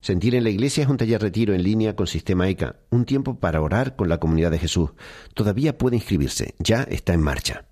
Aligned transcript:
Sentir 0.00 0.34
en 0.34 0.44
la 0.44 0.50
Iglesia 0.50 0.84
es 0.84 0.88
un 0.88 0.96
taller 0.96 1.20
retiro 1.20 1.54
en 1.54 1.62
línea 1.62 1.96
con 1.96 2.06
Sistema 2.06 2.48
ECA, 2.48 2.76
un 2.90 3.04
tiempo 3.04 3.38
para 3.40 3.60
orar 3.60 3.96
con 3.96 4.08
la 4.08 4.18
comunidad 4.18 4.50
de 4.50 4.58
Jesús. 4.58 4.90
Todavía 5.34 5.78
puede 5.78 5.96
inscribirse, 5.96 6.54
ya 6.58 6.82
está 6.82 7.12
en 7.12 7.22
marcha. 7.22 7.64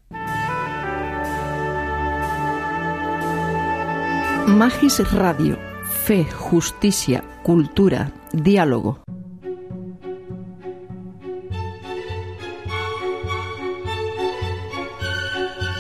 Magis 4.46 5.12
Radio, 5.12 5.58
fe, 6.04 6.24
justicia, 6.24 7.24
cultura, 7.42 8.12
diálogo. 8.32 9.00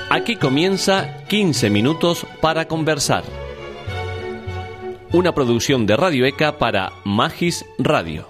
Aquí 0.08 0.36
comienza 0.36 1.24
15 1.26 1.70
minutos 1.70 2.24
para 2.40 2.68
conversar 2.68 3.43
una 5.14 5.32
producción 5.32 5.86
de 5.86 5.96
Radio 5.96 6.26
ECA 6.26 6.58
para 6.58 6.90
Magis 7.04 7.64
Radio, 7.78 8.28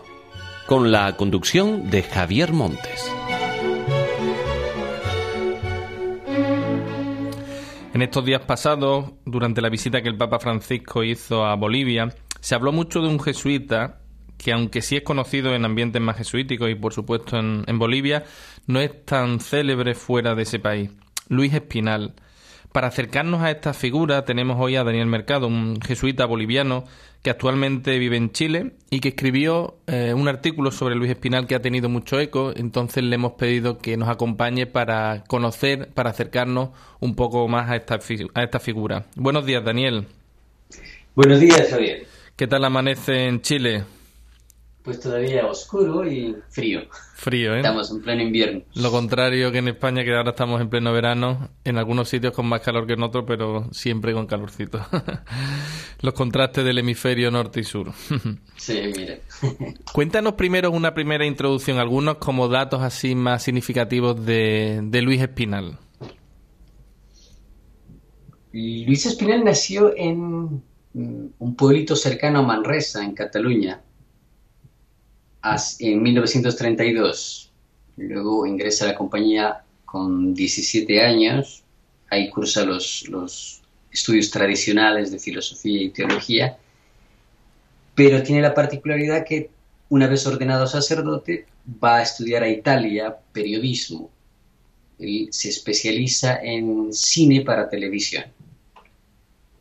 con 0.67 0.93
la 0.93 1.17
conducción 1.17 1.89
de 1.89 2.03
Javier 2.03 2.53
Montes. 2.53 3.11
En 7.95 8.03
estos 8.03 8.27
días 8.27 8.43
pasados, 8.43 9.13
durante 9.25 9.63
la 9.63 9.71
visita 9.71 10.03
que 10.03 10.11
el 10.11 10.19
Papa 10.19 10.39
Francisco 10.39 11.03
hizo 11.03 11.47
a 11.47 11.57
Bolivia, 11.57 12.15
se 12.41 12.55
habló 12.55 12.71
mucho 12.71 13.01
de 13.01 13.09
un 13.09 13.19
jesuita 13.19 14.03
que 14.37 14.53
aunque 14.53 14.83
sí 14.83 14.97
es 14.97 15.05
conocido 15.05 15.55
en 15.55 15.65
ambientes 15.65 16.03
más 16.03 16.19
jesuíticos 16.19 16.69
y 16.69 16.75
por 16.75 16.93
supuesto 16.93 17.39
en, 17.39 17.65
en 17.67 17.79
Bolivia, 17.79 18.25
no 18.67 18.79
es 18.81 19.07
tan 19.07 19.41
célebre 19.41 19.95
fuera 19.95 20.35
de 20.35 20.43
ese 20.43 20.59
país. 20.59 20.91
Luis 21.31 21.55
Espinal, 21.55 22.15
para 22.75 22.89
acercarnos 22.89 23.41
a 23.41 23.53
esta 23.53 23.73
figura 23.73 24.25
tenemos 24.25 24.57
hoy 24.59 24.75
a 24.75 24.83
Daniel 24.83 25.07
Mercado, 25.07 25.47
un 25.47 25.81
jesuita 25.81 26.27
boliviano 26.27 26.83
que 27.23 27.31
actualmente 27.31 27.97
vive 28.01 28.17
en 28.17 28.33
Chile 28.33 28.73
y 28.91 28.99
que 28.99 29.11
escribió 29.11 29.77
eh, 29.87 30.13
un 30.13 30.27
artículo 30.27 30.73
sobre 30.73 30.97
Luis 30.97 31.13
Espinal 31.13 31.47
que 31.47 31.55
ha 31.55 31.63
tenido 31.63 31.89
mucho 31.89 32.19
eco. 32.19 32.53
Entonces 32.57 33.05
le 33.05 33.15
hemos 33.15 33.35
pedido 33.35 33.79
que 33.79 33.97
nos 33.97 34.09
acompañe 34.09 34.67
para 34.67 35.23
conocer, 35.29 35.91
para 35.95 36.11
acercarnos 36.11 36.71
un 36.99 37.15
poco 37.15 37.47
más 37.47 37.71
a 37.71 37.77
esta, 37.77 38.01
a 38.35 38.43
esta 38.43 38.59
figura. 38.59 39.07
Buenos 39.15 39.47
días, 39.47 39.65
Daniel. 39.65 40.09
Buenos 41.15 41.39
días, 41.39 41.69
Javier. 41.71 42.09
¿Qué 42.35 42.49
tal 42.49 42.65
amanece 42.65 43.29
en 43.29 43.41
Chile? 43.41 43.85
Pues 44.85 45.01
todavía 45.01 45.47
oscuro 45.47 46.07
y 46.07 46.37
frío. 46.51 46.83
Frío, 47.15 47.55
¿eh? 47.55 47.61
Estamos 47.61 47.91
en 47.91 48.03
pleno 48.03 48.21
invierno. 48.23 48.61
Lo 48.75 48.91
contrario 48.91 49.51
que 49.51 49.57
en 49.57 49.69
España, 49.69 50.05
que 50.05 50.15
ahora 50.15 50.33
estamos 50.33 50.61
en 50.61 50.69
pleno 50.69 50.93
verano, 50.93 51.49
en 51.65 51.79
algunos 51.79 52.11
sitios 52.11 52.35
con 52.35 52.45
más 52.47 52.61
calor 52.61 52.87
que 52.87 52.93
en 52.93 53.03
otros, 53.03 53.25
pero 53.27 53.67
siempre 53.73 54.13
con 54.13 54.27
calorcito. 54.27 54.85
Los 56.03 56.13
contrastes 56.13 56.67
del 56.67 56.77
hemisferio 56.77 57.31
norte 57.31 57.61
y 57.61 57.65
sur. 57.65 57.93
sí, 58.57 58.79
mire. 58.95 59.23
Cuéntanos 59.95 60.35
primero 60.35 60.71
una 60.71 60.93
primera 60.93 61.25
introducción, 61.25 61.79
algunos 61.79 62.19
como 62.19 62.49
datos 62.49 62.83
así 62.83 63.15
más 63.15 63.43
significativos 63.43 64.23
de, 64.27 64.81
de 64.85 65.01
Luis 65.01 65.23
Espinal. 65.23 65.79
Luis 68.53 69.07
Espinal 69.07 69.45
nació 69.45 69.97
en 69.97 70.63
un 70.93 71.57
pueblito 71.57 71.97
cercano 71.97 72.41
a 72.41 72.43
Manresa, 72.43 73.03
en 73.03 73.15
Cataluña 73.15 73.81
en 75.79 76.03
1932. 76.03 77.51
Luego 77.97 78.47
ingresa 78.47 78.85
a 78.85 78.89
la 78.89 78.95
compañía 78.95 79.63
con 79.85 80.35
17 80.35 81.01
años. 81.03 81.63
Ahí 82.11 82.31
cursa 82.31 82.65
los, 82.65 83.09
los 83.09 83.63
estudios 83.91 84.31
tradicionales 84.31 85.11
de 85.11 85.19
filosofía 85.19 85.83
y 85.83 85.91
teología. 85.91 86.59
Pero 87.95 88.23
tiene 88.23 88.43
la 88.43 88.55
particularidad 88.55 89.25
que 89.25 89.51
una 89.89 90.09
vez 90.09 90.27
ordenado 90.27 90.67
sacerdote 90.67 91.47
va 91.83 91.99
a 91.99 92.03
estudiar 92.03 92.43
a 92.43 92.49
Italia 92.49 93.17
periodismo. 93.33 94.11
Él 94.99 95.29
se 95.31 95.49
especializa 95.51 96.41
en 96.43 96.93
cine 96.93 97.43
para 97.43 97.69
televisión. 97.69 98.25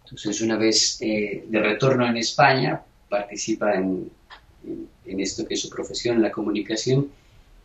Entonces, 0.04 0.42
una 0.42 0.58
vez 0.58 0.98
eh, 1.02 1.44
de 1.48 1.60
retorno 1.60 2.08
en 2.08 2.18
España, 2.18 2.82
participa 3.10 3.74
en 3.76 4.10
en, 4.66 4.90
esto 5.06 5.46
que 5.46 5.53
es 5.53 5.62
su 5.62 5.69
profesión, 5.69 6.22
la 6.22 6.31
comunicación, 6.31 7.09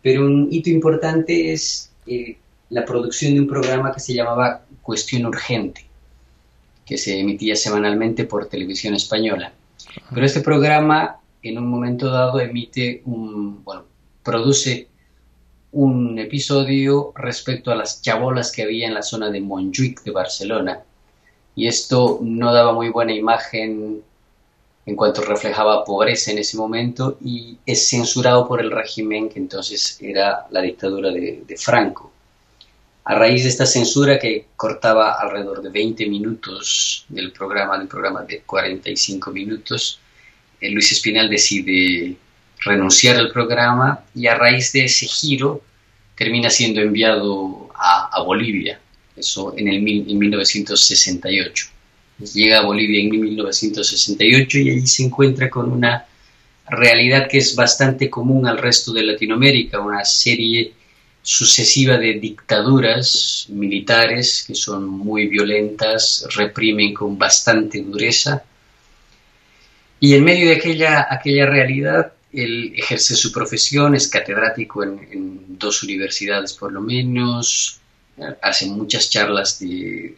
pero 0.03 0.25
un 0.25 0.49
hito 0.50 0.71
importante 0.71 1.53
es 1.53 1.91
eh, 2.06 2.37
la 2.71 2.84
producción 2.84 3.34
de 3.34 3.41
un 3.41 3.49
programa 3.49 3.93
que 3.93 4.00
se 4.00 4.15
llamaba 4.15 4.65
Cuestión 4.82 5.26
Urgente, 5.26 5.84
que 6.87 6.98
se 6.98 7.19
emitía 7.19 7.56
semanalmente 7.56 8.25
por 8.25 8.47
televisión 8.47 8.94
española. 8.94 9.53
Pero 10.12 10.27
este 10.27 10.41
programa, 10.41 11.21
en 11.43 11.59
un 11.59 11.69
momento 11.69 12.10
dado, 12.10 12.41
emite 12.41 13.03
un, 13.04 13.62
bueno, 13.65 13.84
produce 14.22 14.88
un 15.72 16.19
episodio 16.19 17.12
respecto 17.15 17.71
a 17.71 17.77
las 17.77 18.00
chabolas 18.03 18.53
que 18.53 18.62
había 18.62 18.87
en 18.87 18.94
la 18.94 19.03
zona 19.03 19.31
de 19.31 19.41
Montjuic 19.41 20.03
de 20.03 20.10
Barcelona. 20.10 20.81
Y 21.54 21.66
esto 21.66 22.21
no 22.22 22.53
daba 22.53 22.72
muy 22.72 22.88
buena 22.91 23.12
imagen 23.12 24.03
en 24.88 24.97
cuanto 24.97 25.21
reflejaba 25.21 25.84
pobreza 25.84 26.31
en 26.31 26.38
ese 26.38 26.56
momento 26.56 27.19
y 27.22 27.59
es 27.66 27.91
censurado 27.91 28.49
por 28.49 28.59
el 28.59 28.71
régimen 28.71 29.28
que 29.28 29.38
entonces 29.38 29.99
era 30.00 30.47
la 30.50 30.62
dictadura 30.62 31.10
de, 31.10 31.44
Franco. 31.59 32.10
A 33.04 33.15
raíz 33.15 33.43
de 33.43 33.50
esta 33.50 33.66
censura 33.66 34.19
que 34.19 34.47
cortaba 34.56 35.21
alrededor 35.21 35.60
de 35.60 35.69
20 35.69 36.06
minutos 36.06 37.04
del 37.10 37.32
programa, 37.32 37.77
del 37.78 37.87
programa 37.87 38.22
de 38.22 38.41
45 38.41 39.31
minutos, 39.31 40.00
eh, 40.59 40.71
Luis 40.71 40.91
Espinal 40.91 41.28
decide 41.28 42.16
renunciar 42.60 43.16
al 43.16 43.31
programa 43.31 44.04
y 44.15 44.27
a 44.27 44.37
raíz 44.37 44.72
de 44.72 44.87
ese 44.87 45.06
giro 45.06 45.60
termina 46.16 46.48
siendo 46.48 46.81
enviado 46.81 47.69
a, 47.75 48.22
Bolivia, 48.22 48.81
eso 49.15 49.53
en, 49.54 49.69
el, 49.69 49.77
en 49.77 50.19
1968 50.19 51.78
llega 52.19 52.59
a 52.59 52.65
Bolivia 52.65 53.01
en 53.01 53.11
1968 53.11 54.59
y 54.59 54.71
allí 54.71 54.87
se 54.87 55.05
encuentra 55.05 55.49
con 55.49 55.71
una 55.71 56.06
realidad 56.69 57.29
que 57.29 57.39
es 57.39 57.55
bastante 57.55 58.11
común 58.11 58.47
al 58.47 58.59
resto 58.59 58.93
de 58.93 59.03
Latinoamérica, 59.03 59.81
una 59.81 60.05
serie 60.05 60.73
sucesiva 61.23 61.99
de 61.99 62.15
dictaduras 62.15 63.47
militares 63.51 64.45
que 64.47 64.55
son 64.55 64.89
muy 64.89 65.27
violentas, 65.28 66.27
reprimen 66.34 66.95
con 66.95 67.19
bastante 67.19 67.81
dureza. 67.83 68.43
Y 70.01 70.15
en 70.15 70.25
medio 70.25 70.49
de 70.49 70.57
aquella, 70.57 71.07
aquella 71.11 71.47
realidad, 71.47 72.12
él 72.33 72.73
ejerce 72.77 73.15
su 73.15 73.33
profesión, 73.33 73.95
es 73.95 74.09
catedrático 74.09 74.83
en, 74.83 75.09
en 75.11 75.59
dos 75.59 75.83
universidades 75.83 76.53
por 76.53 76.73
lo 76.73 76.81
menos, 76.81 77.81
hace 78.43 78.67
muchas 78.67 79.11
charlas 79.11 79.59
de 79.61 80.17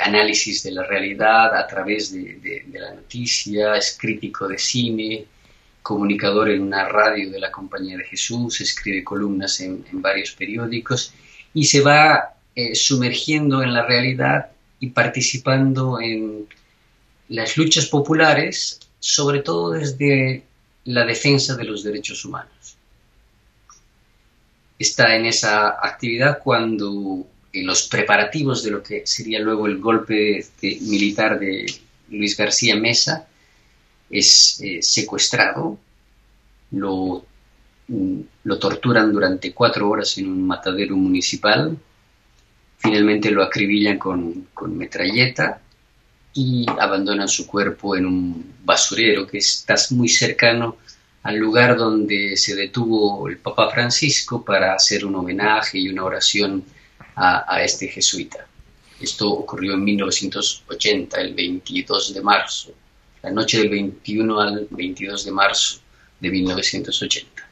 análisis 0.00 0.62
de 0.62 0.72
la 0.72 0.84
realidad 0.84 1.54
a 1.56 1.66
través 1.66 2.12
de, 2.12 2.64
la 2.72 2.94
noticia, 2.94 3.76
es 3.76 3.96
crítico 3.98 4.48
de 4.48 4.58
cine, 4.58 5.26
comunicador 5.82 6.50
en 6.50 6.62
una 6.62 6.88
radio 6.88 7.30
de 7.30 7.40
la 7.40 7.50
Compañía 7.50 7.98
de 7.98 8.04
Jesús, 8.04 8.60
escribe 8.60 9.04
columnas 9.04 9.60
en, 9.60 9.84
varios 9.92 10.32
periódicos 10.32 11.12
y 11.52 11.64
se 11.64 11.80
va 11.80 12.34
eh, 12.54 12.74
sumergiendo 12.74 13.62
en 13.62 13.74
la 13.74 13.84
realidad 13.84 14.50
y 14.80 14.88
participando 14.88 16.00
en 16.00 16.46
las 17.28 17.56
luchas 17.56 17.86
populares, 17.86 18.80
sobre 18.98 19.40
todo 19.40 19.72
desde 19.72 20.44
la 20.84 21.04
defensa 21.04 21.56
de 21.56 21.64
los 21.64 21.82
derechos 21.82 22.24
humanos. 22.24 22.76
Está 24.78 25.14
en 25.14 25.26
esa 25.26 25.68
actividad 25.86 26.40
cuando 26.42 27.26
los 27.52 27.88
preparativos 27.88 28.62
de 28.62 28.70
lo 28.70 28.82
que 28.82 29.06
sería 29.06 29.38
luego 29.40 29.66
el 29.66 29.78
golpe 29.78 30.46
militar 30.62 31.38
de 31.38 31.66
Luis 32.08 32.36
García 32.36 32.76
Mesa, 32.76 33.28
es 34.10 34.60
eh, 34.60 34.82
secuestrado, 34.82 35.78
lo, 36.72 37.24
mm, 37.88 38.20
lo, 38.44 38.58
torturan 38.58 39.12
durante 39.12 39.52
cuatro 39.52 39.88
horas 39.88 40.16
en 40.18 40.28
un 40.28 40.46
matadero 40.46 40.96
municipal, 40.96 41.76
finalmente 42.78 43.30
lo 43.30 43.42
acribillan 43.42 43.98
con, 43.98 44.48
con 44.52 44.76
metralleta 44.76 45.60
y 46.34 46.66
abandonan 46.78 47.28
su 47.28 47.46
cuerpo 47.46 47.96
en 47.96 48.06
un 48.06 48.54
basurero 48.64 49.26
que 49.26 49.38
está 49.38 49.74
muy 49.90 50.08
cercano 50.08 50.76
al 51.22 51.36
lugar 51.36 51.76
donde 51.76 52.36
se 52.36 52.54
detuvo 52.54 53.28
el 53.28 53.38
Papa 53.38 53.70
Francisco 53.70 54.44
para 54.44 54.74
hacer 54.74 55.04
un 55.04 55.14
homenaje 55.14 55.78
y 55.78 55.88
una 55.88 56.04
oración 56.04 56.64
a, 57.16 57.62
este 57.62 57.88
jesuita. 57.88 58.46
Esto 59.00 59.30
ocurrió 59.30 59.74
en 59.74 59.84
1980, 59.84 61.20
el 61.20 61.34
22 61.34 62.14
de 62.14 62.22
marzo, 62.22 62.72
la 63.22 63.30
noche 63.30 63.58
del 63.58 63.68
21 63.68 64.40
al 64.40 64.68
22 64.70 65.24
de 65.24 65.32
marzo 65.32 65.80
de 66.20 66.30
1980. 66.30 67.48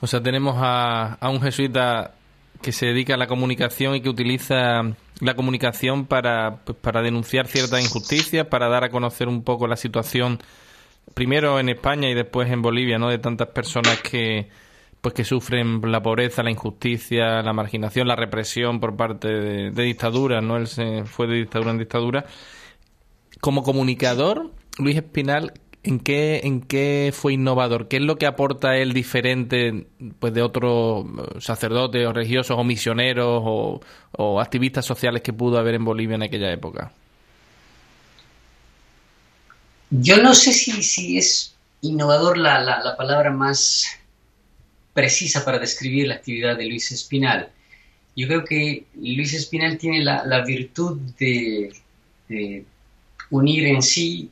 O 0.00 0.06
sea, 0.06 0.22
tenemos 0.22 0.54
a, 0.58 1.14
a 1.14 1.28
un 1.30 1.40
jesuita 1.40 2.14
que 2.62 2.72
se 2.72 2.86
dedica 2.86 3.14
a 3.14 3.16
la 3.16 3.26
comunicación 3.26 3.94
y 3.94 4.00
que 4.00 4.08
utiliza 4.08 4.82
la 5.20 5.34
comunicación 5.34 6.06
para, 6.06 6.64
pues, 6.64 6.78
para 6.78 7.02
denunciar 7.02 7.46
ciertas 7.46 7.82
injusticias, 7.82 8.46
para 8.46 8.68
dar 8.68 8.84
a 8.84 8.90
conocer 8.90 9.28
un 9.28 9.42
poco 9.42 9.66
la 9.66 9.76
situación, 9.76 10.38
primero 11.14 11.58
en 11.58 11.68
España 11.68 12.10
y 12.10 12.14
después 12.14 12.50
en 12.50 12.62
Bolivia, 12.62 12.98
¿no? 12.98 13.08
De 13.08 13.18
tantas 13.18 13.48
personas 13.48 14.00
que 14.00 14.48
pues 15.06 15.14
que 15.14 15.22
sufren 15.22 15.80
la 15.84 16.02
pobreza, 16.02 16.42
la 16.42 16.50
injusticia, 16.50 17.40
la 17.40 17.52
marginación, 17.52 18.08
la 18.08 18.16
represión 18.16 18.80
por 18.80 18.96
parte 18.96 19.28
de, 19.28 19.70
de 19.70 19.82
dictaduras, 19.84 20.42
¿no? 20.42 20.56
Él 20.56 20.66
se 20.66 21.04
fue 21.04 21.28
de 21.28 21.36
dictadura 21.36 21.70
en 21.70 21.78
dictadura. 21.78 22.26
Como 23.40 23.62
comunicador, 23.62 24.50
Luis 24.78 24.96
Espinal, 24.96 25.52
¿En 25.84 26.00
qué, 26.00 26.40
¿En 26.42 26.62
qué 26.62 27.12
fue 27.14 27.34
innovador? 27.34 27.86
¿Qué 27.86 27.98
es 27.98 28.02
lo 28.02 28.18
que 28.18 28.26
aporta 28.26 28.76
él 28.76 28.92
diferente 28.94 29.86
pues, 30.18 30.34
de 30.34 30.42
otros 30.42 31.04
eh, 31.06 31.40
sacerdotes 31.40 32.04
o 32.04 32.12
religiosos 32.12 32.58
o 32.58 32.64
misioneros 32.64 33.42
o, 33.44 34.40
activistas 34.40 34.84
sociales 34.84 35.22
que 35.22 35.32
pudo 35.32 35.56
haber 35.56 35.76
en 35.76 35.84
Bolivia 35.84 36.16
en 36.16 36.24
aquella 36.24 36.52
época? 36.52 36.90
Yo 39.90 40.20
no 40.20 40.34
sé 40.34 40.52
si, 40.52 40.82
si 40.82 41.18
es 41.18 41.54
innovador 41.82 42.38
la, 42.38 42.58
la, 42.58 42.96
palabra 42.96 43.30
más 43.30 43.86
precisa 44.96 45.44
para 45.44 45.58
describir 45.58 46.08
la 46.08 46.14
actividad 46.14 46.56
de 46.56 46.64
Luis 46.64 46.90
Espinal. 46.90 47.50
Yo 48.16 48.26
creo 48.26 48.44
que 48.46 48.86
Luis 48.94 49.34
Espinal 49.34 49.76
tiene 49.76 50.02
la, 50.02 50.42
virtud 50.42 50.98
de, 51.18 51.70
unir 53.30 53.66
en 53.66 53.82
sí 53.82 54.30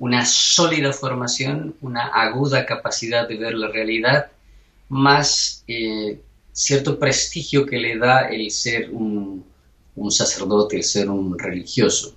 una 0.00 0.26
sólida 0.26 0.92
formación, 0.92 1.76
una 1.80 2.08
aguda 2.08 2.66
capacidad 2.66 3.28
de 3.28 3.36
ver 3.36 3.54
la 3.54 3.68
realidad, 3.68 4.32
más 4.88 5.62
eh, 5.68 6.18
cierto 6.52 6.98
prestigio 6.98 7.64
que 7.64 7.78
le 7.78 7.96
da 7.96 8.28
el 8.30 8.50
ser 8.50 8.90
un, 8.90 9.44
sacerdote, 10.08 10.78
el 10.78 10.82
ser 10.82 11.08
un 11.08 11.38
religioso. 11.38 12.16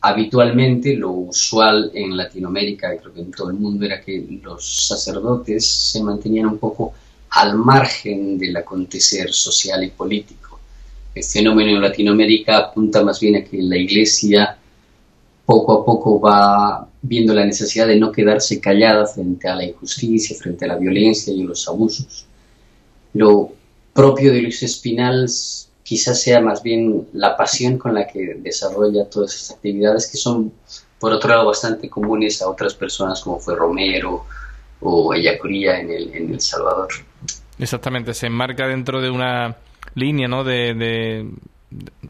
Habitualmente 0.00 0.96
lo 0.96 1.10
usual 1.10 1.90
en 1.92 2.16
Latinoamérica, 2.16 2.94
y 2.94 2.98
creo 3.00 3.12
que 3.12 3.20
en 3.20 3.32
todo 3.32 3.50
el 3.50 3.56
mundo, 3.56 3.84
era 3.84 4.00
que 4.00 4.24
los 4.42 4.86
sacerdotes 4.86 5.66
se 5.66 6.02
mantenían 6.02 6.46
un 6.46 6.58
poco 6.58 6.94
al 7.38 7.56
margen 7.56 8.36
del 8.36 8.56
acontecer 8.56 9.32
social 9.32 9.84
y 9.84 9.90
político. 9.90 10.58
El 11.14 11.22
fenómeno 11.22 11.70
en 11.70 11.82
Latinoamérica 11.82 12.58
apunta 12.58 13.04
más 13.04 13.20
bien 13.20 13.36
a 13.36 13.44
que 13.44 13.62
la 13.62 13.76
Iglesia 13.76 14.58
poco 15.46 15.72
a 15.72 15.84
poco 15.84 16.20
va 16.20 16.88
viendo 17.00 17.32
la 17.32 17.46
necesidad 17.46 17.86
de 17.86 17.96
no 17.96 18.10
quedarse 18.10 18.60
callada 18.60 19.06
frente 19.06 19.48
a 19.48 19.54
la 19.54 19.64
injusticia, 19.64 20.36
frente 20.36 20.64
a 20.64 20.68
la 20.68 20.76
violencia 20.76 21.32
y 21.32 21.44
los 21.44 21.68
abusos. 21.68 22.26
Lo 23.14 23.52
propio 23.94 24.32
de 24.32 24.42
Luis 24.42 24.62
Espinal 24.64 25.28
quizás 25.84 26.20
sea 26.20 26.40
más 26.40 26.60
bien 26.62 27.08
la 27.12 27.36
pasión 27.36 27.78
con 27.78 27.94
la 27.94 28.06
que 28.08 28.34
desarrolla 28.40 29.08
todas 29.08 29.34
esas 29.34 29.52
actividades 29.52 30.10
que 30.10 30.18
son, 30.18 30.52
por 30.98 31.12
otro 31.12 31.30
lado, 31.30 31.46
bastante 31.46 31.88
comunes 31.88 32.42
a 32.42 32.50
otras 32.50 32.74
personas 32.74 33.20
como 33.20 33.38
fue 33.38 33.54
Romero 33.54 34.24
o 34.80 35.14
Ellacuría 35.14 35.78
en 35.80 35.90
en 35.90 36.34
el 36.34 36.40
Salvador. 36.40 36.88
Exactamente, 37.58 38.14
se 38.14 38.26
enmarca 38.26 38.66
dentro 38.66 39.00
de 39.00 39.10
una 39.10 39.56
línea 39.94 40.28
¿no? 40.28 40.44
de 40.44 41.26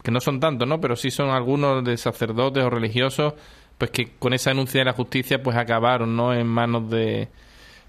que 0.03 0.11
no 0.11 0.21
son 0.21 0.41
tantos, 0.41 0.69
¿no? 0.69 0.81
Pero 0.81 0.97
sí 0.97 1.11
son 1.11 1.31
algunos 1.31 1.85
de 1.85 1.97
sacerdotes 1.97 2.63
o 2.65 2.71
religiosos, 2.71 3.35
pues 3.77 3.91
que 3.91 4.13
con 4.19 4.33
esa 4.33 4.51
denuncia 4.51 4.81
de 4.81 4.85
la 4.85 4.93
justicia, 4.93 5.43
pues 5.43 5.57
acabaron, 5.57 6.17
¿no? 6.17 6.33
En 6.33 6.47
manos 6.47 6.89
de, 6.91 7.29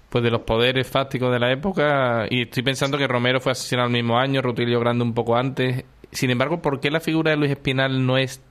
pues 0.08 0.24
de 0.24 0.30
los 0.30 0.42
poderes 0.42 0.88
fácticos 0.88 1.32
de 1.32 1.38
la 1.38 1.52
época. 1.52 2.26
Y 2.28 2.42
estoy 2.42 2.62
pensando 2.62 2.98
que 2.98 3.06
Romero 3.06 3.40
fue 3.40 3.52
asesinado 3.52 3.88
el 3.88 3.92
mismo 3.92 4.18
año, 4.18 4.42
Rutilio 4.42 4.80
Grande 4.80 5.04
un 5.04 5.14
poco 5.14 5.36
antes. 5.36 5.84
Sin 6.10 6.30
embargo, 6.30 6.60
¿por 6.60 6.80
qué 6.80 6.90
la 6.90 7.00
figura 7.00 7.30
de 7.30 7.36
Luis 7.36 7.52
Espinal 7.52 8.04
no 8.04 8.18
es, 8.18 8.42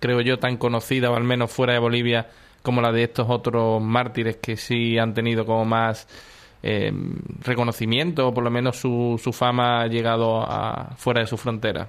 creo 0.00 0.20
yo, 0.22 0.38
tan 0.38 0.56
conocida, 0.56 1.10
o 1.10 1.16
al 1.16 1.24
menos 1.24 1.52
fuera 1.52 1.74
de 1.74 1.78
Bolivia, 1.78 2.28
como 2.62 2.80
la 2.80 2.92
de 2.92 3.04
estos 3.04 3.26
otros 3.28 3.82
mártires 3.82 4.36
que 4.36 4.56
sí 4.56 4.98
han 4.98 5.12
tenido 5.14 5.44
como 5.44 5.64
más 5.64 6.08
eh, 6.62 6.92
reconocimiento, 7.40 8.28
o 8.28 8.34
por 8.34 8.44
lo 8.44 8.50
menos 8.50 8.76
su, 8.76 9.20
su 9.22 9.32
fama 9.32 9.82
ha 9.82 9.86
llegado 9.86 10.46
fuera 10.96 11.20
de 11.20 11.26
su 11.26 11.36
frontera? 11.36 11.88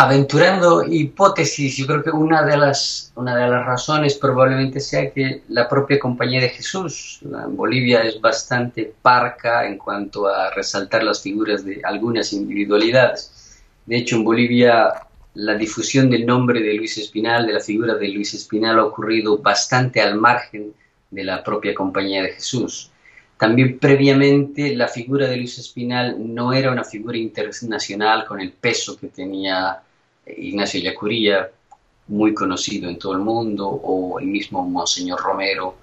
aventurando 0.00 0.84
hipótesis, 0.84 1.76
yo 1.76 1.84
creo 1.84 2.04
que 2.04 2.10
una 2.10 2.44
de 2.44 2.56
las, 2.56 3.10
una 3.16 3.34
de 3.34 3.50
las 3.50 3.66
razones 3.66 4.14
probablemente 4.14 4.78
sea 4.78 5.10
que 5.10 5.42
la 5.48 5.68
propia 5.68 5.98
Compañía 5.98 6.40
de 6.40 6.50
Jesús 6.50 7.18
en 7.24 7.56
Bolivia 7.56 8.02
es 8.02 8.20
bastante 8.20 8.94
parca 9.02 9.66
en 9.66 9.76
cuanto 9.76 10.28
a 10.28 10.50
resaltar 10.50 11.02
las 11.02 11.20
figuras 11.20 11.64
de 11.64 11.80
algunas 11.82 12.32
individualidades. 12.32 13.60
De 13.86 13.96
hecho, 13.96 14.14
en 14.14 14.24
Bolivia 14.24 14.92
la 15.34 15.54
difusión 15.54 16.10
del 16.10 16.26
nombre 16.26 16.60
de 16.60 16.74
Luis 16.74 16.98
Espinal, 16.98 17.46
de 17.46 17.52
la 17.54 17.60
figura 17.60 17.94
de 17.94 18.08
Luis 18.08 18.34
Espinal, 18.34 18.78
ha 18.78 18.84
ocurrido 18.84 19.38
bastante 19.38 20.00
al 20.00 20.16
margen 20.16 20.72
de 21.10 21.24
la 21.24 21.42
propia 21.42 21.74
Compañía 21.74 22.22
de 22.22 22.32
Jesús. 22.32 22.90
También 23.38 23.78
previamente 23.78 24.74
la 24.74 24.88
figura 24.88 25.28
de 25.28 25.36
Luis 25.36 25.58
Espinal 25.58 26.16
no 26.18 26.52
era 26.52 26.72
una 26.72 26.82
figura 26.82 27.16
internacional 27.16 28.24
con 28.26 28.40
el 28.40 28.52
peso 28.52 28.96
que 28.96 29.08
tenía 29.08 29.80
Ignacio 30.26 30.80
Yacuría, 30.80 31.48
muy 32.08 32.34
conocido 32.34 32.88
en 32.88 32.98
todo 32.98 33.12
el 33.12 33.20
mundo, 33.20 33.68
o 33.68 34.18
el 34.18 34.26
mismo 34.26 34.64
Monseñor 34.64 35.20
Romero 35.20 35.76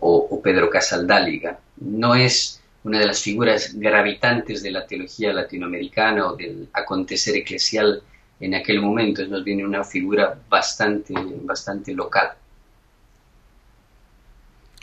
o, 0.00 0.40
Pedro 0.42 0.68
Casaldáliga. 0.68 1.58
No 1.76 2.14
es 2.14 2.60
una 2.84 2.98
de 2.98 3.06
las 3.06 3.20
figuras 3.20 3.74
gravitantes 3.74 4.62
de 4.62 4.70
la 4.70 4.86
teología 4.86 5.32
latinoamericana 5.32 6.28
o 6.28 6.36
del 6.36 6.68
acontecer 6.72 7.36
eclesial 7.36 8.02
en 8.40 8.54
aquel 8.54 8.80
momento, 8.80 9.22
más 9.28 9.44
bien 9.44 9.64
una 9.64 9.84
figura 9.84 10.36
bastante, 10.48 11.14
bastante 11.42 11.92
local. 11.92 12.30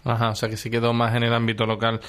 Ajá, 0.04 0.30
o 0.30 0.36
sea 0.36 0.48
que 0.48 0.58
se 0.58 0.70
quedó 0.70 0.94
más 0.94 1.16
en 1.16 1.24
el 1.24 1.34
ámbito 1.34 1.66
local. 1.66 2.00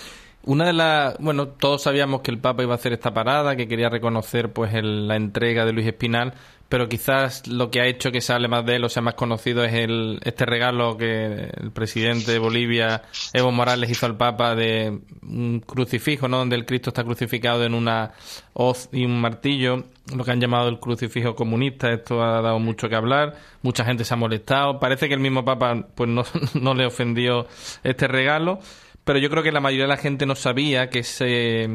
Una 0.45 0.67
de 0.67 0.73
las, 0.73 1.19
bueno, 1.19 1.49
todos 1.49 1.83
sabíamos 1.83 2.21
que 2.21 2.31
el 2.31 2.39
Papa 2.39 2.63
iba 2.63 2.73
a 2.73 2.77
hacer 2.77 2.93
esta 2.93 3.13
parada, 3.13 3.57
que 3.57 3.67
quería 3.67 3.89
reconocer 3.89 4.53
pues 4.53 4.73
la 4.73 5.17
entrega 5.17 5.65
de 5.65 5.73
Luis 5.73 5.87
Espinal, 5.87 6.35
pero 6.69 6.89
quizás 6.89 7.47
lo 7.47 7.71
que 7.71 7.81
ha 7.81 7.87
hecho 7.87 8.13
que 8.13 8.21
se 8.21 8.33
hable 8.33 8.49
más 8.49 8.65
de 8.67 8.77
él 8.77 8.85
o 8.85 8.89
sea 8.89 9.03
más 9.03 9.15
conocido 9.15 9.65
es 9.65 9.73
el, 9.73 10.21
este 10.23 10.45
regalo 10.45 10.97
que 10.97 11.51
el 11.55 11.71
presidente 11.73 12.33
de 12.33 12.39
Bolivia, 12.39 13.03
Evo 13.33 13.51
Morales, 13.51 13.91
hizo 13.91 14.07
al 14.07 14.17
Papa 14.17 14.55
de 14.55 14.99
un 15.23 15.61
crucifijo, 15.61 16.29
¿no? 16.29 16.39
Donde 16.39 16.57
el 16.57 16.67
Cristo 16.67 16.91
está 16.91 17.05
crucificado 17.05 17.65
en 17.65 17.75
una 17.75 18.13
hoz 18.53 18.89
y 18.93 19.05
un 19.05 19.21
martillo, 19.21 19.85
lo 20.15 20.25
que 20.25 20.31
han 20.31 20.41
llamado 20.41 20.69
el 20.69 20.79
crucifijo 20.79 21.35
comunista. 21.35 21.91
Esto 21.91 22.23
ha 22.23 22.43
dado 22.43 22.59
mucho 22.59 22.89
que 22.89 22.97
hablar, 22.97 23.37
mucha 23.63 23.85
gente 23.85 24.05
se 24.05 24.13
ha 24.13 24.17
molestado. 24.17 24.79
Parece 24.79 25.09
que 25.09 25.15
el 25.15 25.21
mismo 25.21 25.45
Papa 25.45 25.87
pues 25.95 26.11
no, 26.11 26.25
no 26.61 26.75
le 26.75 26.85
ofendió 26.85 27.47
este 27.83 28.09
regalo 28.09 28.61
pero 29.09 29.21
yo 29.21 29.31
creo 29.31 29.43
que 29.43 29.53
la 29.53 29.61
mayoría 29.61 29.85
de 29.85 29.89
la 29.89 29.97
gente 29.97 30.27
no 30.27 30.35
sabía 30.35 30.91
que 30.91 30.99
ese, 30.99 31.67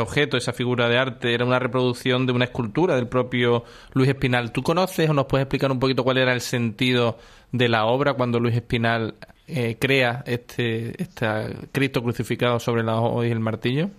objeto, 0.00 0.38
esa 0.38 0.54
figura 0.54 0.88
de 0.88 0.96
arte, 0.96 1.34
era 1.34 1.44
una 1.44 1.58
reproducción 1.58 2.24
de 2.24 2.32
una 2.32 2.46
escultura 2.46 2.96
del 2.96 3.08
propio 3.08 3.64
Luis 3.92 4.08
Espinal. 4.08 4.52
¿Tú 4.52 4.62
conoces 4.62 5.10
o 5.10 5.12
nos 5.12 5.26
puedes 5.26 5.44
explicar 5.44 5.70
un 5.70 5.80
poquito 5.80 6.02
cuál 6.02 6.16
era 6.16 6.32
el 6.32 6.40
sentido 6.40 7.18
de 7.52 7.68
la 7.68 7.84
obra 7.84 8.14
cuando 8.14 8.40
Luis 8.40 8.56
Espinal 8.56 9.16
eh, 9.46 9.76
crea 9.78 10.24
este, 10.26 10.94
este 11.02 11.26
Cristo 11.72 12.02
crucificado 12.02 12.58
sobre 12.58 12.82
la 12.82 12.98
hoz 12.98 13.26
y 13.26 13.32
el 13.32 13.40
martillo? 13.40 13.90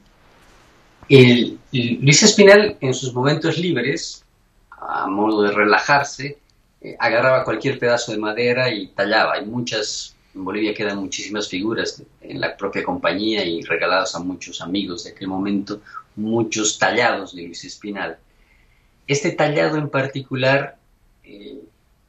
Luis 1.08 2.24
Espinal, 2.24 2.76
en 2.82 2.96
sus 2.96 3.14
momentos 3.14 3.60
libres, 3.60 4.26
a 4.72 5.06
modo 5.06 5.44
de 5.44 5.52
relajarse, 5.52 6.40
eh, 6.82 6.96
agarraba 6.98 7.44
cualquier 7.44 7.78
pedazo 7.78 8.14
de 8.14 8.18
madera 8.18 8.74
y 8.74 8.88
tallaba. 8.88 9.34
Hay 9.34 9.46
muchas 9.46 10.16
en 10.36 10.46
Bolivia 10.46 10.74
quedan 10.74 11.00
muchísimas 11.00 11.50
figuras 11.50 12.04
en 12.22 12.40
la 12.40 12.56
propia 12.56 12.84
compañía 12.84 13.44
y 13.44 13.62
regalados 13.62 14.16
a 14.16 14.20
muchos 14.20 14.62
amigos 14.62 15.04
de 15.04 15.12
aquel 15.12 15.28
momento, 15.28 15.82
muchos 16.16 16.78
tallados 16.78 17.36
de 17.36 17.44
Luis 17.44 17.64
Espinal. 17.66 18.18
Este 19.08 19.32
tallado 19.32 19.78
en 19.78 19.90
particular 19.90 20.78
eh, 21.24 21.60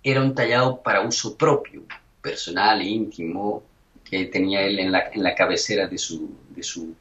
era 0.03 0.23
un 0.23 0.35
tallado 0.35 0.83
para 0.83 1.03
uso 1.03 1.37
propio, 1.37 1.83
personal 2.21 2.81
e 2.81 2.89
íntimo, 2.89 3.63
que 4.05 4.27
tenía 4.27 4.63
él 4.63 4.79
en 4.79 4.93
la, 4.93 5.11
en 5.13 5.23
la 5.23 5.35
cabecera 5.35 5.87
de 5.87 5.97
su, 5.97 6.31
de, 6.51 6.63
su, 6.63 6.95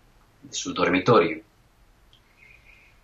de 0.43 0.53
su 0.53 0.73
dormitorio. 0.73 1.41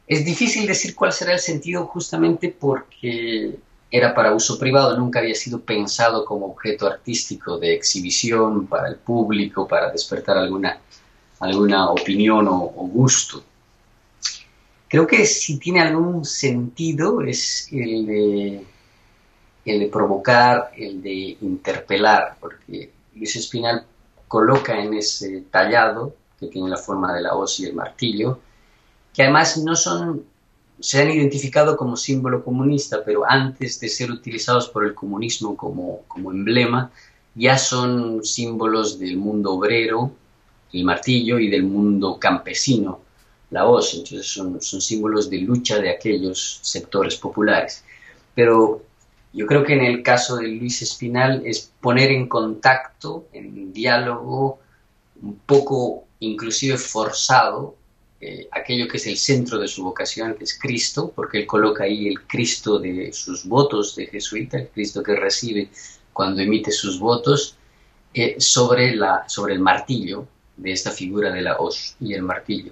Es 0.08 0.24
difícil 0.24 0.68
decir 0.68 0.94
cuál 0.94 1.12
será 1.12 1.34
el 1.34 1.40
sentido 1.40 1.86
justamente 1.88 2.56
porque 2.58 3.58
era 3.98 4.14
para 4.14 4.34
uso 4.34 4.60
privado, 4.60 4.98
nunca 4.98 5.20
había 5.20 5.36
sido 5.36 5.62
pensado 5.62 6.26
como 6.26 6.48
objeto 6.48 6.86
artístico 6.86 7.58
de 7.58 7.74
exhibición 7.74 8.68
para 8.68 8.90
el 8.90 8.98
público, 8.98 9.66
para 9.66 9.90
despertar 9.90 10.38
alguna, 10.38 10.80
alguna 11.40 11.90
opinión 11.90 12.46
o, 12.50 12.68
gusto. 12.92 13.42
Creo 14.90 15.08
que 15.08 15.26
si 15.26 15.58
tiene 15.60 15.80
algún 15.80 16.26
sentido 16.26 17.22
es 17.22 17.70
el 17.72 18.06
de, 18.06 18.66
el 19.64 19.80
de 19.80 19.88
provocar, 19.88 20.72
el 20.76 21.02
de 21.02 21.38
interpelar, 21.40 22.36
porque 22.42 22.92
Luis 23.16 23.34
Espinal 23.38 23.86
coloca 24.28 24.78
en 24.78 24.94
ese 24.96 25.46
tallado, 25.50 26.14
que 26.38 26.48
tiene 26.48 26.68
la 26.68 26.78
forma 26.78 27.14
de 27.14 27.22
la 27.22 27.34
hoz 27.34 27.62
y 27.62 27.66
el 27.66 27.74
martillo, 27.74 28.40
que 29.14 29.24
además 29.24 29.58
no 29.58 29.74
son 29.78 30.26
se 30.80 31.02
han 31.02 31.10
identificado 31.10 31.78
como 31.78 31.96
símbolo 31.96 32.44
comunista, 32.44 33.04
pero 33.06 33.24
antes 33.30 33.80
de 33.80 33.90
ser 33.90 34.12
utilizados 34.12 34.70
por 34.70 34.86
el 34.86 34.94
comunismo 34.94 35.56
como, 35.56 36.02
como 36.08 36.32
emblema, 36.32 36.92
ya 37.34 37.58
son 37.58 38.24
símbolos 38.24 39.00
del 39.00 39.18
mundo 39.18 39.54
obrero, 39.54 40.12
el 40.74 40.84
martillo, 40.84 41.40
y 41.40 41.50
del 41.50 41.64
mundo 41.64 42.18
campesino, 42.20 43.00
la 43.52 43.66
hoz. 43.66 43.94
Entonces 43.94 44.28
son, 44.28 44.62
son 44.62 44.82
símbolos 44.82 45.30
de 45.30 45.40
lucha 45.40 45.80
de 45.80 45.90
aquellos 45.90 46.60
sectores 46.62 47.16
populares. 47.16 47.84
Pero 48.34 48.84
yo 49.34 49.46
creo 49.46 49.64
que 49.64 49.74
en 49.74 49.84
el 49.84 50.04
caso 50.04 50.38
de 50.38 50.48
Luis 50.48 50.82
Espinal 50.82 51.44
es 51.46 51.72
poner 51.82 52.12
en 52.12 52.28
contacto, 52.28 53.28
en 53.34 53.74
diálogo, 53.74 54.60
un 55.22 55.38
poco 55.46 56.06
inclusive 56.20 56.78
forzado, 56.78 57.76
eh, 58.22 58.48
aquello 58.52 58.88
que 58.88 58.98
es 58.98 59.08
el 59.08 59.18
centro 59.18 59.60
de 59.60 59.68
su 59.68 59.84
vocación, 59.84 60.36
que 60.36 60.46
es 60.46 60.58
Cristo, 60.58 61.12
porque 61.14 61.40
él 61.40 61.46
coloca 61.46 61.84
ahí 61.84 62.08
el 62.08 62.22
Cristo 62.22 62.80
de 62.80 63.12
sus 63.12 63.46
votos 63.46 63.96
de 63.96 64.08
jesuita, 64.08 64.58
el 64.58 64.70
Cristo 64.70 65.04
que 65.04 65.16
recibe 65.16 65.70
cuando 66.14 66.42
emite 66.42 66.72
sus 66.72 67.00
votos, 67.00 67.58
eh, 68.14 68.36
sobre, 68.40 68.96
la, 68.96 69.28
sobre 69.28 69.54
el 69.54 69.60
martillo 69.60 70.26
de 70.56 70.72
esta 70.72 70.92
figura 70.92 71.34
de 71.34 71.42
la 71.42 71.58
hoz 71.58 71.98
y 72.00 72.14
el 72.14 72.22
martillo. 72.22 72.72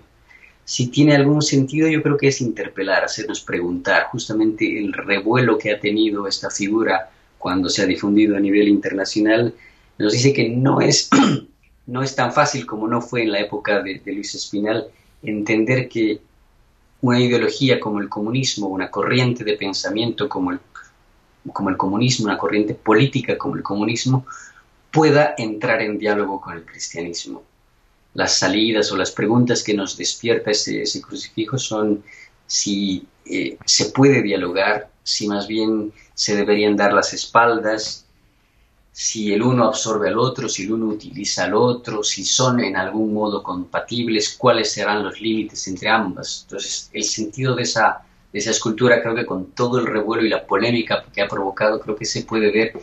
Si 0.64 0.88
tiene 0.88 1.14
algún 1.14 1.42
sentido, 1.42 1.90
yo 1.90 2.02
creo 2.02 2.18
que 2.18 2.30
es 2.30 2.40
interpelar, 2.40 3.04
hacernos 3.04 3.42
preguntar 3.42 4.06
justamente 4.06 4.80
el 4.80 4.94
revuelo 4.94 5.58
que 5.58 5.72
ha 5.72 5.80
tenido 5.82 6.26
esta 6.26 6.50
figura 6.50 7.12
cuando 7.38 7.68
se 7.68 7.82
ha 7.82 7.86
difundido 7.86 8.38
a 8.38 8.40
nivel 8.40 8.70
internacional, 8.70 9.54
nos 9.98 10.14
dice 10.14 10.32
que 10.32 10.48
no 10.48 10.80
es, 10.80 11.10
no 11.88 12.02
es 12.02 12.16
tan 12.16 12.32
fácil 12.32 12.66
como 12.66 12.88
no 12.88 13.02
fue 13.02 13.24
en 13.24 13.34
la 13.34 13.42
época 13.42 13.82
de, 13.82 14.00
de 14.00 14.14
Luis 14.14 14.34
Espinal 14.36 14.88
entender 15.24 15.88
que 15.90 16.22
una 17.02 17.20
ideología 17.20 17.80
como 17.80 18.00
el 18.00 18.10
comunismo, 18.10 18.68
una 18.68 18.90
corriente 18.90 19.44
de 19.44 19.58
pensamiento 19.58 20.30
como 20.30 20.52
el, 20.52 20.60
como 21.52 21.70
el 21.70 21.78
comunismo, 21.78 22.26
una 22.26 22.38
corriente 22.38 22.74
política 22.74 23.38
como 23.38 23.56
el 23.56 23.64
comunismo, 23.64 24.26
pueda 24.92 25.34
entrar 25.38 25.82
en 25.82 25.98
diálogo 25.98 26.40
con 26.40 26.54
el 26.54 26.66
cristianismo. 26.66 27.44
Las 28.14 28.38
salidas 28.38 28.92
o 28.92 28.98
las 28.98 29.12
preguntas 29.12 29.64
que 29.64 29.74
nos 29.74 29.98
despierta 29.98 30.52
ese, 30.52 31.02
crucifijo 31.02 31.58
son 31.58 32.04
si 32.46 33.08
eh, 33.26 33.58
se 33.66 33.86
puede 33.86 34.22
dialogar, 34.22 34.90
si 35.04 35.28
más 35.28 35.48
bien 35.48 35.92
se 36.14 36.36
deberían 36.36 36.78
dar 36.78 36.94
las 36.94 37.14
espaldas, 37.14 38.03
si 38.94 39.34
el 39.34 39.42
uno 39.42 39.66
absorbe 39.66 40.10
al 40.10 40.20
otro, 40.20 40.48
si 40.48 40.64
el 40.64 40.74
uno 40.74 40.86
utiliza 40.86 41.46
al 41.46 41.56
otro, 41.56 42.04
si 42.04 42.24
son 42.24 42.60
en 42.60 42.78
algún 42.78 43.12
modo 43.12 43.42
compatibles, 43.42 44.36
cuáles 44.38 44.72
serán 44.72 45.04
los 45.04 45.20
límites 45.20 45.68
entre 45.68 45.90
ambas. 45.90 46.44
Entonces, 46.44 46.92
el 46.94 47.04
sentido 47.04 47.56
de 47.56 47.64
esa, 47.64 48.04
de 48.32 48.38
esa 48.38 48.52
escultura, 48.52 49.02
creo 49.02 49.16
que 49.16 49.26
con 49.26 49.48
todo 49.48 49.80
el 49.80 49.88
revuelo 49.88 50.24
y 50.24 50.30
la 50.30 50.46
polémica 50.46 51.04
que 51.12 51.24
ha 51.24 51.28
provocado, 51.28 51.80
creo 51.80 51.96
que 51.96 52.06
se 52.06 52.22
puede 52.22 52.52
ver 52.52 52.74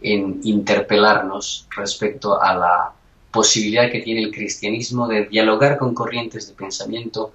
en 0.00 0.40
interpelarnos 0.44 1.66
respecto 1.76 2.40
a 2.40 2.54
la 2.54 2.92
posibilidad 3.32 3.90
que 3.90 4.00
tiene 4.02 4.22
el 4.22 4.30
cristianismo 4.32 5.08
de 5.08 5.26
dialogar 5.26 5.78
con 5.78 5.94
corrientes 5.94 6.46
de 6.46 6.54
pensamiento 6.54 7.32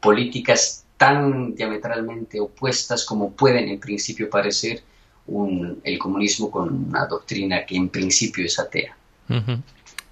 políticas 0.00 0.86
tan 0.96 1.54
diametralmente 1.54 2.40
opuestas 2.40 3.04
como 3.04 3.32
pueden 3.32 3.68
en 3.68 3.78
principio 3.78 4.30
parecer 4.30 4.82
el 5.28 5.98
comunismo 5.98 6.50
con 6.50 6.88
una 6.88 7.06
doctrina 7.06 7.64
que 7.64 7.76
en 7.76 7.88
principio 7.88 8.44
es 8.44 8.58
atea. 8.58 8.96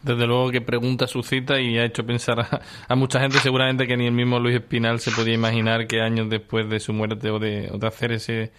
Desde 0.05 0.27
luego 0.27 0.51
que 0.51 0.61
pregunta 0.61 1.07
suscita 1.07 1.61
y 1.61 1.79
ha 1.79 1.85
hecho 1.85 2.05
pensar 2.05 2.63
a, 2.89 2.95
mucha 2.95 3.21
gente 3.21 3.39
seguramente 3.39 3.87
que 3.87 3.97
ni 3.97 4.07
el 4.07 4.13
mismo 4.13 4.39
Luis 4.39 4.57
Espinal 4.57 5.01
se 5.01 5.11
podía 5.11 5.33
imaginar 5.33 5.87
que 5.87 6.03
años 6.03 6.29
después 6.29 6.69
de 6.69 6.79
su 6.79 6.93
muerte 6.93 7.31
o 7.31 7.39
de, 7.39 7.71
hacer 7.83 8.13
ese, 8.13 8.53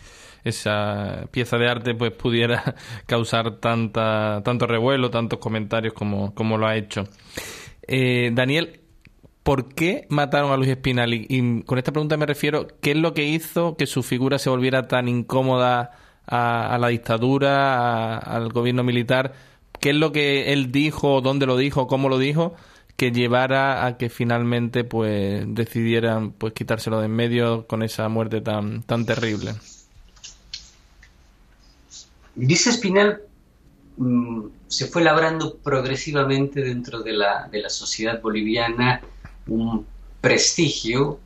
esa 0.44 1.28
pieza 1.30 1.58
de 1.58 1.70
arte 1.70 1.94
pues 1.94 2.12
pudiera 2.14 2.76
causar 3.06 3.58
tanta, 3.58 4.42
tanto 4.44 4.66
revuelo, 4.66 5.12
tantos 5.12 5.38
comentarios 5.38 5.94
como, 5.94 6.34
como 6.34 6.58
lo 6.58 6.66
ha 6.66 6.78
hecho. 6.78 7.04
Eh, 7.88 8.32
Daniel, 8.34 8.80
¿por 9.44 9.70
qué 9.76 10.08
mataron 10.10 10.52
a 10.52 10.58
Luis 10.58 10.70
Espinal? 10.70 11.14
y, 11.14 11.62
con 11.64 11.78
esta 11.78 11.92
pregunta 11.92 12.18
me 12.18 12.26
refiero, 12.26 12.66
¿qué 12.82 12.92
es 12.92 12.98
lo 12.98 13.14
que 13.14 13.26
hizo 13.26 13.78
que 13.78 13.86
su 13.86 14.02
figura 14.02 14.40
se 14.40 14.50
volviera 14.50 14.88
tan 14.88 15.08
incómoda 15.08 15.92
a, 16.28 16.78
la 16.80 16.88
dictadura, 16.88 18.18
al 18.18 18.52
gobierno 18.52 18.84
militar, 18.84 19.34
qué 19.80 19.92
es 19.92 19.96
lo 19.96 20.12
que 20.12 20.54
él 20.54 20.72
dijo, 20.72 21.22
dónde 21.22 21.46
lo 21.46 21.58
dijo, 21.58 21.88
cómo 21.88 22.10
lo 22.10 22.18
dijo, 22.18 22.56
que 22.96 23.12
llevara 23.12 23.86
a 23.86 23.98
que 23.98 24.10
finalmente 24.10 24.84
pues 24.84 25.44
decidieran 25.48 26.32
pues 26.32 26.54
quitárselo 26.54 27.00
de 27.00 27.08
en 27.08 27.12
medio 27.12 27.68
con 27.68 27.84
esa 27.84 28.08
muerte 28.10 28.42
tan, 28.42 28.84
tan 28.84 29.06
terrible. 29.06 29.54
Dice 32.36 32.70
Espinal 32.70 33.22
mm, 33.98 34.46
se 34.68 34.88
fue 34.88 35.04
labrando 35.04 35.58
progresivamente 35.58 36.62
dentro 36.62 37.02
de 37.02 37.14
la, 37.14 37.48
de 37.50 37.62
la 37.62 37.70
sociedad 37.70 38.22
boliviana 38.22 39.02
un 39.48 39.86
prestigio 40.22 41.20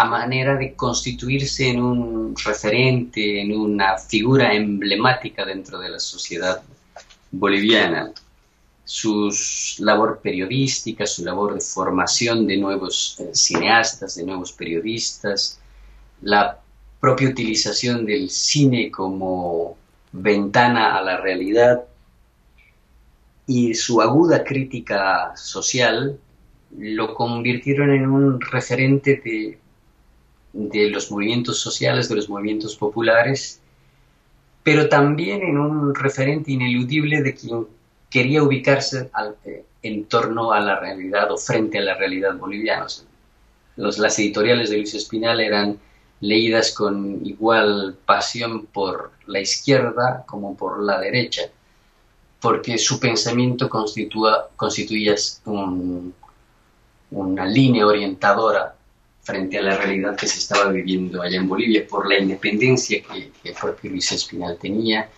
a 0.00 0.04
manera 0.06 0.56
de 0.56 0.74
constituirse 0.74 1.68
en 1.68 1.82
un 1.82 2.34
referente, 2.34 3.42
en 3.42 3.54
una 3.54 3.98
figura 3.98 4.54
emblemática 4.54 5.44
dentro 5.44 5.78
de 5.78 5.90
la 5.90 6.00
sociedad 6.00 6.62
boliviana. 7.30 8.10
Su 8.82 9.30
labor 9.80 10.20
periodística, 10.22 11.06
su 11.06 11.22
labor 11.22 11.52
de 11.52 11.60
formación 11.60 12.46
de 12.46 12.56
nuevos 12.56 13.16
eh, 13.20 13.34
cineastas, 13.34 14.14
de 14.14 14.24
nuevos 14.24 14.52
periodistas, 14.52 15.60
la 16.22 16.58
propia 16.98 17.28
utilización 17.28 18.06
del 18.06 18.30
cine 18.30 18.90
como 18.90 19.76
ventana 20.12 20.96
a 20.96 21.02
la 21.02 21.18
realidad 21.18 21.84
y 23.46 23.74
su 23.74 24.00
aguda 24.00 24.44
crítica 24.44 25.36
social 25.36 26.18
lo 26.78 27.14
convirtieron 27.14 27.90
en 27.90 28.08
un 28.08 28.40
referente 28.40 29.20
de 29.22 29.58
de 30.52 30.90
los 30.90 31.10
movimientos 31.10 31.58
sociales, 31.60 32.08
de 32.08 32.16
los 32.16 32.28
movimientos 32.28 32.76
populares, 32.76 33.60
pero 34.62 34.88
también 34.88 35.42
en 35.42 35.58
un 35.58 35.94
referente 35.94 36.52
ineludible 36.52 37.22
de 37.22 37.34
quien 37.34 37.66
quería 38.10 38.42
ubicarse 38.42 39.10
eh, 39.44 39.64
en 39.82 40.04
torno 40.04 40.52
a 40.52 40.60
la 40.60 40.78
realidad 40.78 41.30
o 41.30 41.38
frente 41.38 41.78
a 41.78 41.82
la 41.82 41.94
realidad 41.94 42.36
boliviana. 42.36 42.86
los, 43.76 43.98
las 43.98 44.18
editoriales 44.18 44.70
de 44.70 44.78
Luis 44.78 44.94
Espinal 44.94 45.40
eran 45.40 45.78
leídas 46.20 46.72
con 46.74 47.24
igual 47.24 47.96
pasión 48.04 48.66
por 48.66 49.12
la 49.26 49.40
izquierda 49.40 50.24
como 50.26 50.56
por 50.56 50.82
la 50.82 51.00
derecha, 51.00 51.42
porque 52.40 52.76
su 52.78 53.00
pensamiento 53.00 53.68
constituía 53.68 55.16
una 57.10 57.46
línea 57.46 57.86
orientadora 57.86 58.74
frente 59.30 59.58
a 59.58 59.62
la 59.62 59.76
realidad 59.76 60.16
que 60.16 60.26
se 60.26 60.38
estaba 60.38 60.72
viviendo 60.72 61.22
allá 61.22 61.36
en 61.36 61.48
Bolivia, 61.48 61.86
por 61.88 62.08
la 62.08 62.18
independencia 62.18 63.00
que, 63.02 63.30
el 63.44 63.54
propio 63.54 63.90
Luis 63.92 64.10
Espinal 64.10 64.58
tenía, 64.58 65.08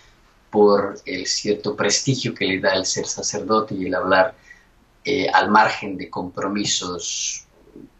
por 0.51 0.97
el 1.07 1.27
cierto 1.27 1.75
prestigio 1.75 2.35
que 2.35 2.45
le 2.45 2.61
da 2.61 2.75
el 2.75 2.85
ser 2.85 3.07
sacerdote 3.07 3.75
y 3.75 3.87
el 3.87 3.95
hablar 3.95 4.35
eh, 5.05 5.29
al 5.33 5.51
margen 5.51 5.97
de 5.97 6.11
compromisos 6.11 7.47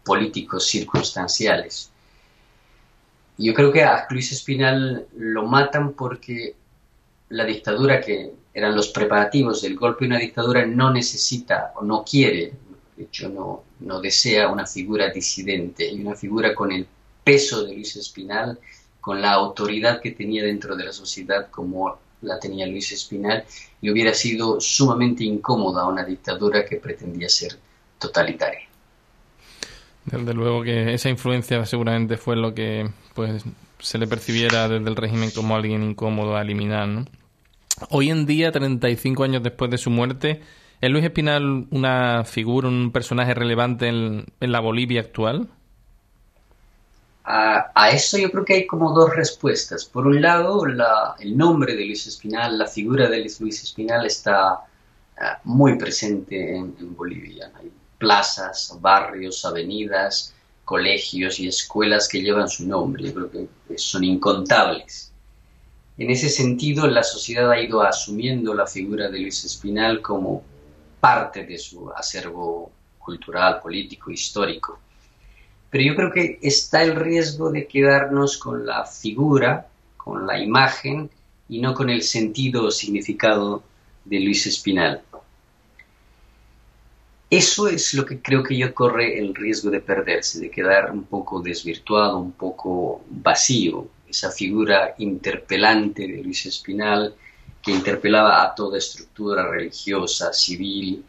políticos 0.05 0.67
circunstanciales. 0.67 1.89
Yo 3.39 3.55
creo 3.55 3.71
que 3.71 3.83
a 3.83 4.05
Luis 4.11 4.31
Espinal 4.31 5.07
lo 5.17 5.47
matan 5.47 5.93
porque 5.93 6.55
la 7.29 7.43
dictadura, 7.43 7.99
que 7.99 8.33
eran 8.53 8.75
los 8.75 8.89
preparativos 8.89 9.63
del 9.63 9.75
golpe 9.75 10.05
de 10.05 10.09
una 10.09 10.19
dictadura, 10.19 10.63
no 10.67 10.93
necesita 10.93 11.73
o 11.75 11.83
no 11.83 12.03
quiere 12.03 12.53
de 12.95 13.03
hecho 13.03 13.29
no, 13.29 13.63
no 13.79 14.01
desea 14.01 14.49
una 14.49 14.65
figura 14.65 15.11
disidente 15.11 15.91
y 15.91 16.01
una 16.01 16.15
figura 16.15 16.53
con 16.53 16.71
el 16.71 16.87
peso 17.23 17.63
de 17.63 17.73
Luis 17.73 17.95
Espinal, 17.95 18.59
con 19.01 19.21
la 19.21 19.31
autoridad 19.33 20.01
que 20.01 20.11
tenía 20.11 20.43
dentro 20.43 20.75
de 20.75 20.85
la 20.85 20.93
sociedad 20.93 21.49
como 21.49 21.97
la 22.21 22.39
tenía 22.39 22.65
Luis 22.67 22.91
Espinal, 22.91 23.43
y 23.81 23.89
hubiera 23.89 24.13
sido 24.13 24.61
sumamente 24.61 25.23
incómoda 25.23 25.87
una 25.87 26.05
dictadura 26.05 26.65
que 26.65 26.77
pretendía 26.77 27.27
ser 27.27 27.57
totalitaria. 27.99 28.67
Desde 30.05 30.33
luego 30.33 30.63
que 30.63 30.93
esa 30.93 31.09
influencia 31.09 31.65
seguramente 31.65 32.17
fue 32.17 32.35
lo 32.35 32.53
que 32.53 32.89
pues 33.13 33.43
se 33.79 33.97
le 33.97 34.07
percibiera 34.07 34.67
desde 34.69 34.89
el 34.89 34.95
régimen 34.95 35.31
como 35.31 35.55
alguien 35.55 35.83
incómodo 35.83 36.35
a 36.35 36.41
eliminar. 36.41 36.87
¿no? 36.87 37.05
Hoy 37.89 38.09
en 38.09 38.25
día, 38.25 38.51
35 38.51 39.23
años 39.23 39.43
después 39.43 39.69
de 39.71 39.77
su 39.77 39.89
muerte, 39.89 40.41
¿es 40.81 40.89
Luis 40.89 41.03
Espinal 41.03 41.67
una 41.71 42.23
figura, 42.25 42.67
un 42.67 42.91
personaje 42.91 43.33
relevante 43.33 43.87
en, 43.87 44.25
la 44.39 44.59
Bolivia 44.59 45.01
actual? 45.01 45.49
A, 47.25 47.89
eso 47.91 48.17
yo 48.17 48.29
creo 48.31 48.43
que 48.43 48.53
hay 48.53 48.67
como 48.67 48.93
dos 48.93 49.15
respuestas. 49.15 49.85
Por 49.85 50.07
un 50.07 50.21
lado, 50.21 50.65
el 51.19 51.37
nombre 51.37 51.75
de 51.75 51.85
Luis 51.85 52.05
Espinal, 52.07 52.57
la 52.57 52.67
figura 52.67 53.09
de 53.09 53.19
Luis 53.19 53.63
Espinal 53.63 54.05
está 54.05 54.59
ah, 55.19 55.39
muy 55.45 55.77
presente 55.77 56.55
en, 56.57 56.75
en 56.79 56.95
Bolivia. 56.95 57.51
Hay 57.55 57.71
plazas, 57.97 58.77
barrios, 58.81 59.45
avenidas, 59.45 60.33
colegios 60.65 61.39
y 61.39 61.47
escuelas 61.47 62.07
que 62.09 62.21
llevan 62.21 62.49
su 62.49 62.67
nombre. 62.67 63.03
Yo 63.03 63.13
creo 63.13 63.31
que 63.31 63.77
son 63.77 64.03
incontables. 64.03 65.13
En 65.97 66.09
ese 66.09 66.29
sentido, 66.29 66.87
la 66.87 67.03
sociedad 67.03 67.51
ha 67.51 67.61
ido 67.61 67.81
asumiendo 67.81 68.53
la 68.53 68.65
figura 68.65 69.09
de 69.09 69.19
Luis 69.19 69.43
Espinal 69.45 70.01
como 70.01 70.43
parte 71.03 71.43
de 71.43 71.57
su 71.57 71.91
acervo 71.91 72.71
cultural, 72.97 73.59
político, 73.59 74.09
histórico. 74.09 74.79
Pero 75.69 75.83
yo 75.83 75.95
creo 75.97 76.11
que 76.13 76.39
está 76.41 76.81
el 76.81 76.95
riesgo 76.95 77.51
de 77.51 77.67
quedarnos 77.67 78.37
con 78.37 78.65
la 78.65 78.85
figura, 78.85 79.67
con 79.97 80.25
la 80.25 80.41
imagen 80.41 81.09
y 81.49 81.59
no 81.59 81.73
con 81.73 81.89
el 81.89 82.03
sentido 82.03 82.63
o 82.63 82.71
significado 82.71 83.63
de 84.05 84.21
Luis 84.21 84.47
Espinal. 84.47 85.01
Eso 87.29 87.67
es 87.67 87.93
lo 87.95 88.05
que 88.05 88.21
creo 88.21 88.41
que 88.41 88.55
yo 88.55 88.73
corre 88.73 89.19
el 89.19 89.35
riesgo 89.35 89.69
de 89.71 89.81
perderse, 89.81 90.39
de 90.39 90.49
quedar 90.49 90.89
un 90.89 91.03
poco 91.03 91.41
desvirtuado, 91.41 92.17
un 92.17 92.31
poco 92.31 93.03
vacío, 93.09 93.89
esa 94.07 94.31
figura 94.31 94.95
interpelante 94.99 96.07
de 96.07 96.23
Luis 96.23 96.45
Espinal 96.45 97.13
que 97.63 97.71
interpelaba 97.71 98.43
a 98.43 98.53
toda 98.53 98.77
estructura 98.77 99.47
religiosa, 99.47 100.33
civil, 100.33 101.03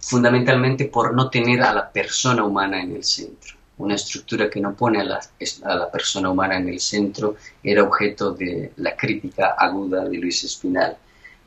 fundamentalmente 0.00 0.86
por 0.86 1.14
no 1.14 1.30
tener 1.30 1.62
a 1.62 1.72
la 1.72 1.90
persona 1.90 2.42
humana 2.44 2.82
en 2.82 2.96
el 2.96 3.04
centro. 3.04 3.54
Una 3.78 3.94
estructura 3.94 4.50
que 4.50 4.60
no 4.60 4.74
pone 4.74 5.00
a 5.00 5.04
la, 5.04 5.20
a 5.64 5.74
la 5.74 5.90
persona 5.90 6.30
humana 6.30 6.56
en 6.56 6.68
el 6.68 6.80
centro 6.80 7.36
era 7.62 7.84
objeto 7.84 8.32
de 8.32 8.72
la 8.76 8.96
crítica 8.96 9.54
aguda 9.56 10.06
de 10.06 10.18
Luis 10.18 10.42
Espinal. 10.42 10.96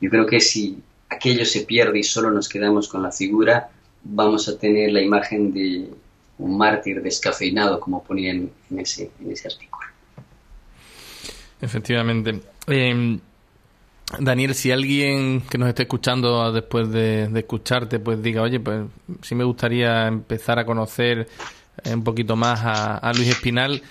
Yo 0.00 0.10
creo 0.10 0.26
que 0.26 0.40
si 0.40 0.82
aquello 1.10 1.44
se 1.44 1.60
pierde 1.60 1.98
y 1.98 2.02
solo 2.02 2.30
nos 2.30 2.48
quedamos 2.48 2.88
con 2.88 3.02
la 3.02 3.12
figura, 3.12 3.68
vamos 4.02 4.48
a 4.48 4.58
tener 4.58 4.92
la 4.92 5.02
imagen 5.02 5.52
de 5.52 5.90
un 6.38 6.56
mártir 6.56 7.02
descafeinado, 7.02 7.78
como 7.78 8.02
ponían 8.02 8.50
en 8.70 8.78
ese, 8.78 9.10
en 9.20 9.30
ese 9.30 9.48
artículo. 9.48 9.86
Efectivamente. 11.60 12.40
Em, 12.66 13.20
Daniel, 14.18 14.54
si 14.54 14.70
alguien 14.70 15.42
que 15.42 15.58
nos 15.58 15.68
esté 15.68 15.82
escuchando 15.82 16.52
después 16.52 16.90
de, 16.90 17.30
escucharte, 17.34 17.98
pues 17.98 18.22
diga, 18.22 18.42
oye, 18.42 18.60
pues 18.60 18.86
sí 19.22 19.34
me 19.34 19.44
gustaría 19.44 20.06
empezar 20.06 20.58
a 20.58 20.66
conocer 20.66 21.28
un 21.84 22.04
poquito 22.04 22.36
más 22.36 22.60
a 22.64 23.12
Luis 23.14 23.28
Espinal, 23.28 23.82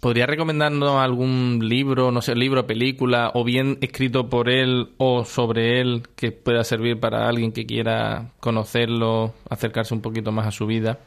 ¿Podría 0.00 0.26
recomendarnos 0.26 1.02
algún 1.02 1.58
libro, 1.62 2.12
no 2.12 2.20
sé, 2.20 2.34
libro, 2.34 2.66
película, 2.66 3.30
o 3.32 3.44
bien 3.44 3.78
escrito 3.80 4.28
por 4.28 4.50
él 4.50 4.90
o 4.98 5.24
sobre 5.24 5.80
él 5.80 6.02
que 6.14 6.32
pueda 6.32 6.62
servir 6.64 7.00
para 7.00 7.26
alguien 7.26 7.50
que 7.50 7.64
quiera 7.64 8.30
conocerlo, 8.38 9.32
acercarse 9.48 9.94
un 9.94 10.02
poquito 10.02 10.32
más 10.32 10.46
a 10.46 10.50
su 10.50 10.66
vida? 10.66 10.98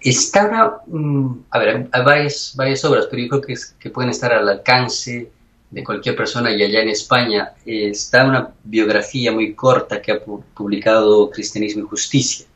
Está 0.00 0.82
mm, 0.88 1.44
a 1.48 1.58
ver, 1.60 1.88
hay 1.92 2.04
varias, 2.04 2.54
varias 2.56 2.84
obras, 2.84 3.06
pero 3.08 3.22
yo 3.22 3.28
creo 3.28 3.40
que, 3.40 3.54
que 3.78 3.90
pueden 3.90 4.10
estar 4.10 4.32
al 4.32 4.48
alcance 4.48 5.30
de 5.72 5.82
cualquier 5.82 6.14
persona 6.14 6.52
y 6.52 6.62
allá 6.62 6.82
en 6.82 6.90
España 6.90 7.52
está 7.66 8.24
una 8.24 8.50
biografía 8.62 9.32
muy 9.32 9.54
corta 9.54 10.00
que 10.00 10.12
ha 10.12 10.20
publicado 10.20 11.28
Cristianismo 11.30 11.82
y 11.82 11.88
Justicia 11.88 12.46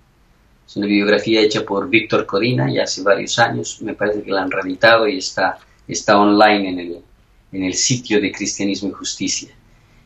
es 0.67 0.77
una 0.77 0.87
biografía 0.87 1.41
hecha 1.41 1.65
por 1.65 1.89
Víctor 1.89 2.27
Codina 2.27 2.71
ya 2.71 2.83
hace 2.83 3.03
varios 3.03 3.39
años. 3.39 3.81
Me 3.83 3.95
parece 3.95 4.23
que 4.23 4.33
la 4.33 4.43
han 4.43 4.51
reeditado 4.51 5.07
y 5.07 5.19
está, 5.19 5.59
está 5.87 6.19
online 6.19 6.69
en 6.69 6.79
el, 6.81 7.03
en 7.53 7.63
el 7.63 7.75
sitio 7.75 8.21
de 8.21 8.33
Cristianismo 8.33 8.89
y 8.89 8.93
Justicia. 8.93 9.51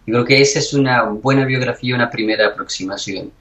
Y 0.04 0.12
creo 0.12 0.24
que 0.24 0.40
esa 0.40 0.58
es 0.58 0.74
una 0.74 1.04
buena 1.04 1.46
biografía, 1.46 1.94
una 1.94 2.10
primera 2.10 2.48
aproximación. 2.48 3.32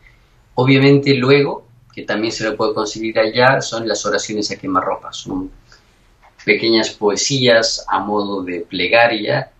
Obviamente 0.55 1.13
luego, 1.13 1.67
que 1.93 2.03
también 2.03 2.31
se 2.31 2.45
lo 2.45 2.55
puede 2.55 2.73
conseguir 2.73 3.19
allá, 3.19 3.59
son 3.61 3.85
las 3.87 4.05
oraciones 4.05 4.49
a 4.51 4.55
quemarropa. 4.55 5.11
Son 5.11 5.51
pequeñas 6.45 6.91
poesías 6.91 7.85
a 7.89 7.99
modo 7.99 8.43
de 8.43 8.61
plegaria, 8.61 9.51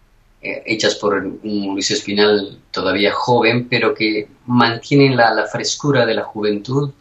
eh, 0.41 0.63
hechas 0.65 0.95
por 0.95 1.15
un 1.15 1.73
Luis 1.73 1.91
Espinal 1.91 2.59
todavía 2.71 3.11
joven, 3.11 3.67
pero 3.69 3.93
que 3.93 4.27
mantienen 4.45 5.17
la, 5.17 5.45
frescura 5.51 6.05
de 6.05 6.13
la 6.13 6.23
juventud 6.23 6.91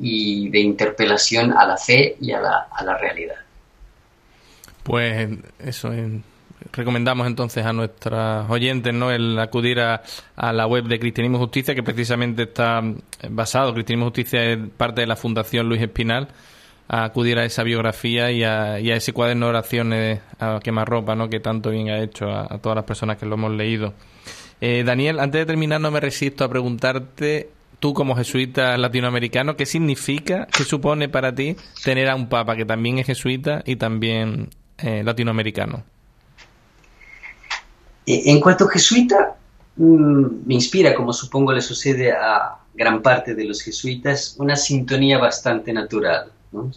y 0.00 0.48
de 0.48 0.60
interpelación 0.60 1.52
a 1.52 1.64
la 1.64 1.76
fe 1.76 2.16
y 2.20 2.32
a 2.32 2.40
la, 2.40 2.68
a 2.72 2.84
la 2.84 2.98
realidad. 2.98 3.36
Pues 4.82 5.30
eso, 5.60 5.92
recomendamos 6.72 7.28
entonces 7.28 7.64
a 7.64 7.72
nuestras 7.72 8.50
oyentes 8.50 8.92
¿no? 8.92 9.12
el 9.12 9.38
acudir 9.38 9.78
a, 9.78 10.02
a, 10.34 10.52
la 10.52 10.66
web 10.66 10.84
de 10.84 10.98
Cristianismo 10.98 11.38
Justicia, 11.38 11.76
que 11.76 11.84
precisamente 11.84 12.42
está 12.42 12.82
basado, 13.30 13.74
Cristianismo 13.74 14.06
Justicia 14.06 14.42
es 14.42 14.58
parte 14.76 15.02
de 15.02 15.06
la 15.06 15.14
Fundación 15.14 15.68
Luis 15.68 15.82
Espinal, 15.82 16.28
acudir 16.92 17.38
a 17.38 17.44
esa 17.46 17.62
biografía 17.62 18.30
y 18.30 18.44
a, 18.44 18.78
y 18.78 18.90
a 18.90 18.96
ese 18.96 19.14
cuaderno 19.14 19.46
de 19.46 19.50
oraciones 19.50 20.20
a 20.38 20.60
quemarropa, 20.62 21.14
¿no? 21.14 21.30
que 21.30 21.40
tanto 21.40 21.70
bien 21.70 21.88
ha 21.88 21.98
hecho 22.02 22.26
a, 22.30 22.58
todas 22.58 22.76
las 22.76 22.84
personas 22.84 23.16
que 23.16 23.24
lo 23.24 23.36
hemos 23.36 23.52
leído. 23.52 23.94
Eh, 24.60 24.84
Daniel, 24.84 25.18
antes 25.18 25.40
de 25.40 25.46
terminar, 25.46 25.80
no 25.80 25.90
me 25.90 26.00
resisto 26.00 26.44
a 26.44 26.50
preguntarte 26.50 27.48
tú 27.80 27.94
como 27.94 28.14
jesuita 28.14 28.76
latinoamericano, 28.76 29.56
¿qué 29.56 29.64
significa, 29.64 30.46
qué 30.46 30.64
supone 30.64 31.08
para 31.08 31.34
ti 31.34 31.56
tener 31.82 32.10
a 32.10 32.14
un 32.14 32.28
papa 32.28 32.56
que 32.56 32.66
también 32.66 32.98
es 32.98 33.06
jesuita 33.06 33.62
y 33.64 33.76
también 33.76 34.50
eh, 34.76 35.02
latinoamericano? 35.02 35.84
Eh, 38.04 38.22
en 38.26 38.38
cuanto 38.38 38.66
a 38.66 38.70
jesuita, 38.70 39.36
mm, 39.76 40.46
me 40.46 40.54
inspira, 40.54 40.94
como 40.94 41.14
supongo 41.14 41.52
le 41.54 41.62
sucede 41.62 42.12
a 42.12 42.58
gran 42.74 43.00
parte 43.00 43.34
de 43.34 43.46
los 43.46 43.62
jesuitas, 43.62 44.36
una 44.38 44.56
sintonía 44.56 45.16
bastante 45.16 45.72
natural. 45.72 46.30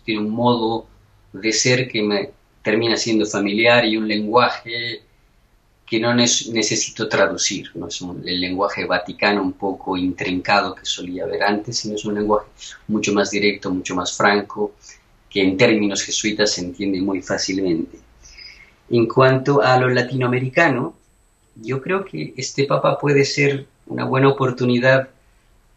Tiene 0.03 0.21
un 0.21 0.29
modo 0.29 0.87
de 1.33 1.51
ser 1.51 1.87
que 1.89 2.01
me 2.01 2.31
termina 2.61 2.97
siendo 2.97 3.25
familiar 3.25 3.85
y 3.85 3.97
un 3.97 4.07
lenguaje 4.07 5.01
que 5.85 5.99
no 5.99 6.15
necesito 6.15 7.07
traducir, 7.07 7.69
no 7.75 7.87
es 7.87 8.01
el 8.01 8.41
lenguaje 8.41 8.85
vaticano 8.85 9.43
un 9.43 9.53
poco 9.53 9.95
intrincado 9.95 10.73
que 10.73 10.85
solía 10.85 11.25
haber 11.25 11.43
antes, 11.43 11.77
sino 11.77 11.95
es 11.95 12.05
un 12.05 12.15
lenguaje 12.15 12.47
mucho 12.87 13.13
más 13.13 13.29
directo, 13.29 13.71
mucho 13.71 13.93
más 13.93 14.17
franco, 14.17 14.73
que 15.29 15.43
en 15.43 15.57
términos 15.57 16.01
jesuitas 16.01 16.53
se 16.53 16.61
entiende 16.61 16.99
muy 17.01 17.21
fácilmente. 17.21 17.99
En 18.89 19.07
cuanto 19.07 19.61
a 19.61 19.77
lo 19.77 19.89
latinoamericano, 19.89 20.95
yo 21.55 21.81
creo 21.81 22.03
que 22.03 22.33
este 22.35 22.65
Papa 22.65 22.97
puede 22.97 23.23
ser 23.23 23.67
una 23.85 24.05
buena 24.05 24.29
oportunidad 24.29 25.09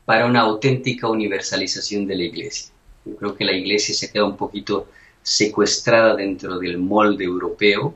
para 0.07 0.25
una 0.25 0.41
auténtica 0.41 1.07
universalización 1.09 2.07
de 2.07 2.17
la 2.17 2.23
Iglesia. 2.23 2.73
Yo 3.05 3.17
creo 3.17 3.37
que 3.37 3.45
la 3.45 3.53
Iglesia 3.53 3.95
se 3.95 4.11
queda 4.11 4.25
un 4.25 4.37
poquito 4.37 4.89
secuestrada 5.23 6.15
dentro 6.15 6.59
del 6.59 6.79
molde 6.79 7.25
europeo, 7.25 7.95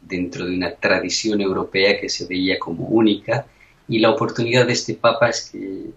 dentro 0.00 0.44
de 0.44 0.54
una 0.54 0.72
tradición 0.72 1.40
europea 1.40 2.00
que 2.00 2.08
se 2.08 2.26
veía 2.26 2.58
como 2.58 2.86
única 2.86 3.46
y 3.88 3.98
la 3.98 4.10
oportunidad 4.10 4.66
de 4.66 4.72
este 4.72 4.94
Papa 4.94 5.28
es 5.28 5.50
que 5.52 5.90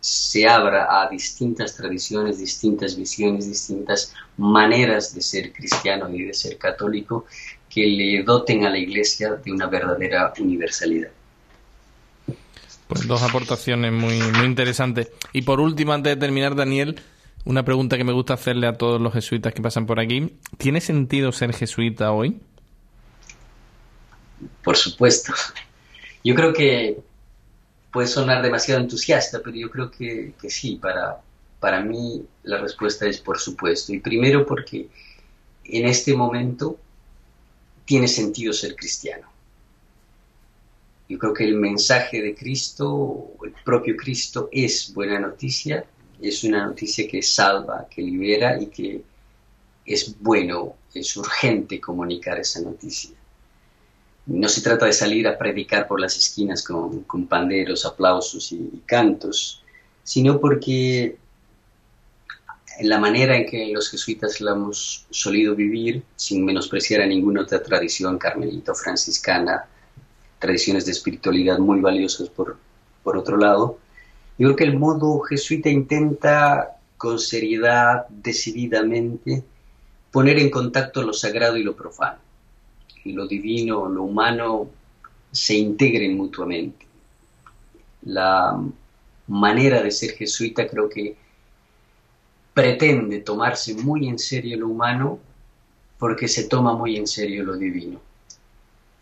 se 0.00 0.48
abra 0.48 1.02
a 1.02 1.08
distintas 1.08 1.76
tradiciones, 1.76 2.38
distintas 2.38 2.96
visiones, 2.96 3.46
distintas 3.46 4.14
maneras 4.36 5.14
de 5.14 5.20
ser 5.20 5.52
cristiano 5.52 6.08
y 6.10 6.24
de 6.24 6.34
ser 6.34 6.56
católico 6.56 7.26
que 7.68 7.86
le 7.86 8.22
doten 8.22 8.64
a 8.64 8.70
la 8.70 8.78
Iglesia 8.78 9.32
de 9.36 9.52
una 9.52 9.66
verdadera 9.66 10.32
universalidad. 10.38 11.10
Pues 12.88 13.06
dos 13.06 13.22
aportaciones 13.22 13.92
muy, 13.92 14.18
muy 14.18 14.46
interesantes. 14.46 15.10
Y 15.32 15.42
por 15.42 15.60
último, 15.60 15.92
antes 15.92 16.14
de 16.14 16.20
terminar, 16.20 16.56
Daniel, 16.56 17.00
una 17.44 17.64
pregunta 17.64 17.96
que 17.96 18.04
me 18.04 18.12
gusta 18.12 18.34
hacerle 18.34 18.66
a 18.66 18.74
todos 18.74 19.00
los 19.00 19.12
jesuitas 19.12 19.52
que 19.54 19.62
pasan 19.62 19.86
por 19.86 20.00
aquí. 20.00 20.36
¿Tiene 20.58 20.80
sentido 20.80 21.32
ser 21.32 21.52
jesuita 21.54 22.12
hoy? 22.12 22.40
por 24.62 24.76
supuesto. 24.76 25.32
Yo 26.24 26.34
creo 26.34 26.52
que 26.52 26.98
puede 27.92 28.06
sonar 28.06 28.42
demasiado 28.42 28.80
entusiasta, 28.80 29.40
pero 29.42 29.56
yo 29.56 29.70
creo 29.70 29.90
que, 29.90 30.34
sí, 30.48 30.76
para, 30.76 31.20
para 31.58 31.80
mí 31.80 32.24
la 32.42 32.58
respuesta 32.58 33.06
es 33.06 33.18
por 33.18 33.38
supuesto. 33.38 33.92
Y 33.92 34.00
primero 34.00 34.46
porque 34.46 34.88
en 35.64 35.86
este 35.86 36.14
momento 36.14 36.78
tiene 37.84 38.08
sentido 38.08 38.52
ser 38.52 38.76
cristiano. 38.76 39.28
Yo 41.08 41.18
creo 41.18 41.34
que 41.34 41.44
el 41.44 41.56
mensaje 41.56 42.22
de 42.22 42.34
Cristo, 42.36 43.32
el 43.44 43.52
propio 43.64 43.96
Cristo, 43.96 44.48
es 44.52 44.94
buena 44.94 45.18
noticia 45.18 45.84
es 46.22 46.44
una 46.44 46.66
noticia 46.66 47.08
que 47.08 47.22
salva, 47.22 47.86
que 47.88 48.02
libera 48.02 48.60
y 48.60 48.66
que 48.66 49.02
es 49.84 50.18
bueno, 50.20 50.76
es 50.94 51.16
urgente 51.16 51.80
comunicar 51.80 52.38
esa 52.38 52.60
noticia. 52.60 53.10
No 54.26 54.48
se 54.48 54.60
trata 54.60 54.86
de 54.86 54.92
salir 54.92 55.26
a 55.26 55.38
predicar 55.38 55.88
por 55.88 56.00
las 56.00 56.16
esquinas 56.16 56.62
con, 56.62 57.26
panderos, 57.26 57.84
aplausos 57.86 58.52
y, 58.52 58.82
cantos, 58.86 59.62
sino 60.02 60.38
porque 60.38 61.16
en 62.78 62.88
la 62.88 62.98
manera 62.98 63.36
en 63.36 63.46
que 63.46 63.72
los 63.72 63.90
jesuitas 63.90 64.40
la 64.40 64.52
hemos 64.52 65.06
solido 65.10 65.54
vivir, 65.54 66.02
sin 66.16 66.44
menospreciar 66.44 67.00
a 67.00 67.06
ninguna 67.06 67.42
otra 67.42 67.62
tradición 67.62 68.18
carmelita 68.18 68.74
franciscana, 68.74 69.66
tradiciones 70.38 70.86
de 70.86 70.92
espiritualidad 70.92 71.58
muy 71.58 71.80
valiosas 71.80 72.28
por, 72.28 72.58
por 73.02 73.16
otro 73.16 73.36
lado, 73.36 73.78
yo 74.40 74.46
creo 74.46 74.56
que 74.56 74.64
el 74.64 74.78
modo 74.78 75.20
jesuita 75.20 75.68
intenta 75.68 76.78
con 76.96 77.18
seriedad, 77.18 78.08
decididamente, 78.08 79.44
poner 80.10 80.38
en 80.38 80.48
contacto 80.48 81.02
lo 81.02 81.12
sagrado 81.12 81.58
y 81.58 81.62
lo 81.62 81.76
profano. 81.76 82.16
Y 83.04 83.12
lo 83.12 83.26
divino, 83.26 83.86
lo 83.86 84.04
humano 84.04 84.70
se 85.30 85.56
integren 85.56 86.16
mutuamente. 86.16 86.86
La 88.00 88.58
manera 89.26 89.82
de 89.82 89.90
ser 89.90 90.12
jesuita 90.12 90.66
creo 90.66 90.88
que 90.88 91.16
pretende 92.54 93.20
tomarse 93.20 93.74
muy 93.74 94.08
en 94.08 94.18
serio 94.18 94.56
lo 94.56 94.68
humano 94.68 95.18
porque 95.98 96.28
se 96.28 96.44
toma 96.44 96.72
muy 96.72 96.96
en 96.96 97.06
serio 97.06 97.44
lo 97.44 97.58
divino. 97.58 98.00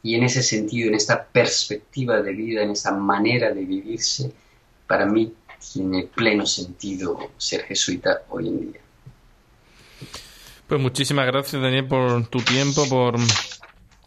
Y 0.03 0.16
en 0.16 0.24
ese 0.24 0.42
sentido, 0.42 0.88
en 0.88 0.96
esta 0.96 1.24
perspectiva 1.24 2.22
de 2.22 2.33
vida, 2.33 2.62
en 2.62 2.70
esa 2.70 2.90
manera 2.90 3.53
de 3.53 3.64
vivirse, 3.64 4.33
para 4.88 5.07
mí 5.07 5.33
tiene 5.72 6.09
pleno 6.12 6.44
sentido 6.46 7.31
ser 7.37 7.62
jesuita 7.62 8.22
hoy 8.31 8.48
en 8.48 8.72
día. 8.72 8.81
Pues 10.66 10.81
muchísimas 10.81 11.27
gracias, 11.27 11.62
Daniel, 11.62 11.87
por 11.87 12.27
tu 12.27 12.40
tiempo, 12.40 12.88
por 12.88 13.16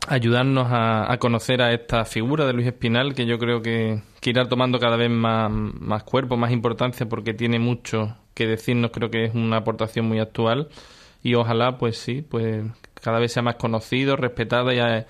ayudarnos 0.07 0.67
a, 0.69 1.15
conocer 1.19 1.61
a 1.61 1.73
esta 1.73 2.05
figura 2.05 2.45
de 2.45 2.53
Luis 2.53 2.67
Espinal, 2.67 3.13
que 3.13 3.25
yo 3.25 3.39
creo 3.39 3.61
que, 3.61 4.01
irá 4.23 4.47
tomando 4.47 4.79
cada 4.79 4.97
vez 4.97 5.09
más, 5.09 6.03
cuerpo, 6.03 6.37
más 6.37 6.51
importancia, 6.51 7.07
porque 7.07 7.33
tiene 7.33 7.59
mucho 7.59 8.15
que 8.33 8.47
decirnos, 8.47 8.91
creo 8.91 9.09
que 9.09 9.25
es 9.25 9.35
una 9.35 9.57
aportación 9.57 10.05
muy 10.07 10.19
actual. 10.19 10.69
Y 11.23 11.35
ojalá, 11.35 11.77
pues 11.77 11.97
sí, 11.97 12.21
pues 12.21 12.63
cada 12.95 13.19
vez 13.19 13.33
sea 13.33 13.43
más 13.43 13.55
conocido, 13.55 14.15
respetada 14.15 14.73
y, 14.73 15.05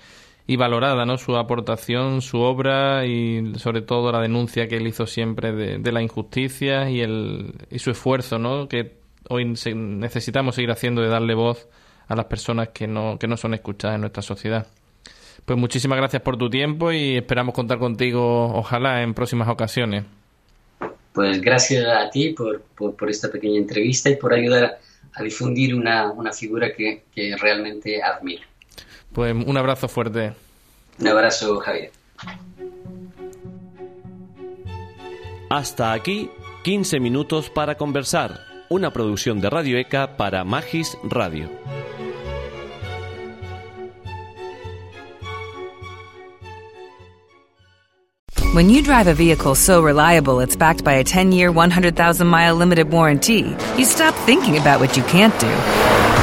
y 0.52 0.56
valorada, 0.56 1.06
¿no? 1.06 1.16
Su 1.16 1.36
aportación, 1.36 2.20
su 2.20 2.38
obra 2.40 3.06
y 3.06 3.54
sobre 3.56 3.80
todo 3.80 4.12
la 4.12 4.20
denuncia 4.20 4.68
que 4.68 4.76
él 4.76 4.86
hizo 4.86 5.06
siempre 5.06 5.52
de, 5.52 5.92
la 5.92 6.02
injusticia 6.02 6.90
y, 6.90 7.00
el, 7.00 7.54
y 7.70 7.78
su 7.78 7.90
esfuerzo, 7.90 8.38
¿no? 8.38 8.68
Que 8.68 8.92
hoy 9.30 9.46
necesitamos 9.46 10.56
seguir 10.56 10.70
haciendo 10.70 11.00
de 11.00 11.08
darle 11.08 11.34
voz 11.34 11.68
a 12.06 12.16
las 12.16 12.26
personas 12.26 12.68
que 12.68 12.86
no, 12.86 13.18
que 13.18 13.26
no 13.26 13.38
son 13.38 13.54
escuchadas 13.54 13.94
en 13.94 14.02
nuestra 14.02 14.22
sociedad. 14.22 14.66
Pues 15.46 15.58
muchísimas 15.58 15.96
gracias 15.96 16.20
por 16.20 16.36
tu 16.36 16.50
tiempo 16.50 16.92
y 16.92 17.16
esperamos 17.16 17.54
contar 17.54 17.78
contigo, 17.78 18.54
ojalá, 18.54 19.02
en 19.02 19.14
próximas 19.14 19.48
ocasiones. 19.48 20.04
Pues 21.14 21.40
gracias 21.40 21.86
a 21.86 22.10
ti 22.10 22.34
por, 22.34 22.60
por, 22.60 23.10
esta 23.10 23.30
pequeña 23.30 23.56
entrevista 23.58 24.10
y 24.10 24.16
por 24.16 24.34
ayudar 24.34 24.78
a 25.14 25.22
difundir 25.22 25.74
una, 25.74 26.10
una 26.12 26.32
figura 26.32 26.74
que, 26.74 27.04
que 27.14 27.36
realmente 27.36 28.02
admiro. 28.02 28.51
Pues 29.12 29.34
un 29.34 29.56
abrazo 29.56 29.88
fuerte. 29.88 30.32
Un 30.98 31.08
abrazo, 31.08 31.60
Javier. 31.60 31.90
Hasta 35.50 35.92
aquí, 35.92 36.30
15 36.64 36.98
minutos 36.98 37.50
para 37.50 37.76
conversar. 37.76 38.40
Una 38.70 38.90
producción 38.90 39.40
de 39.40 39.50
Radio 39.50 39.76
ECA 39.78 40.16
para 40.16 40.44
Magis 40.44 40.96
Radio. 41.02 41.50
When 48.54 48.68
you 48.68 48.82
drive 48.82 49.08
a 49.08 49.14
vehicle 49.14 49.54
so 49.54 49.82
reliable 49.82 50.40
it's 50.40 50.56
backed 50.56 50.84
by 50.84 50.94
a 50.94 51.04
10 51.04 51.32
year, 51.32 51.50
100,000 51.50 52.26
mile 52.26 52.54
limited 52.54 52.90
warranty, 52.90 53.56
you 53.78 53.84
stop 53.84 54.14
thinking 54.26 54.58
about 54.58 54.78
what 54.78 54.94
you 54.96 55.02
can't 55.04 55.38
do 55.40 56.21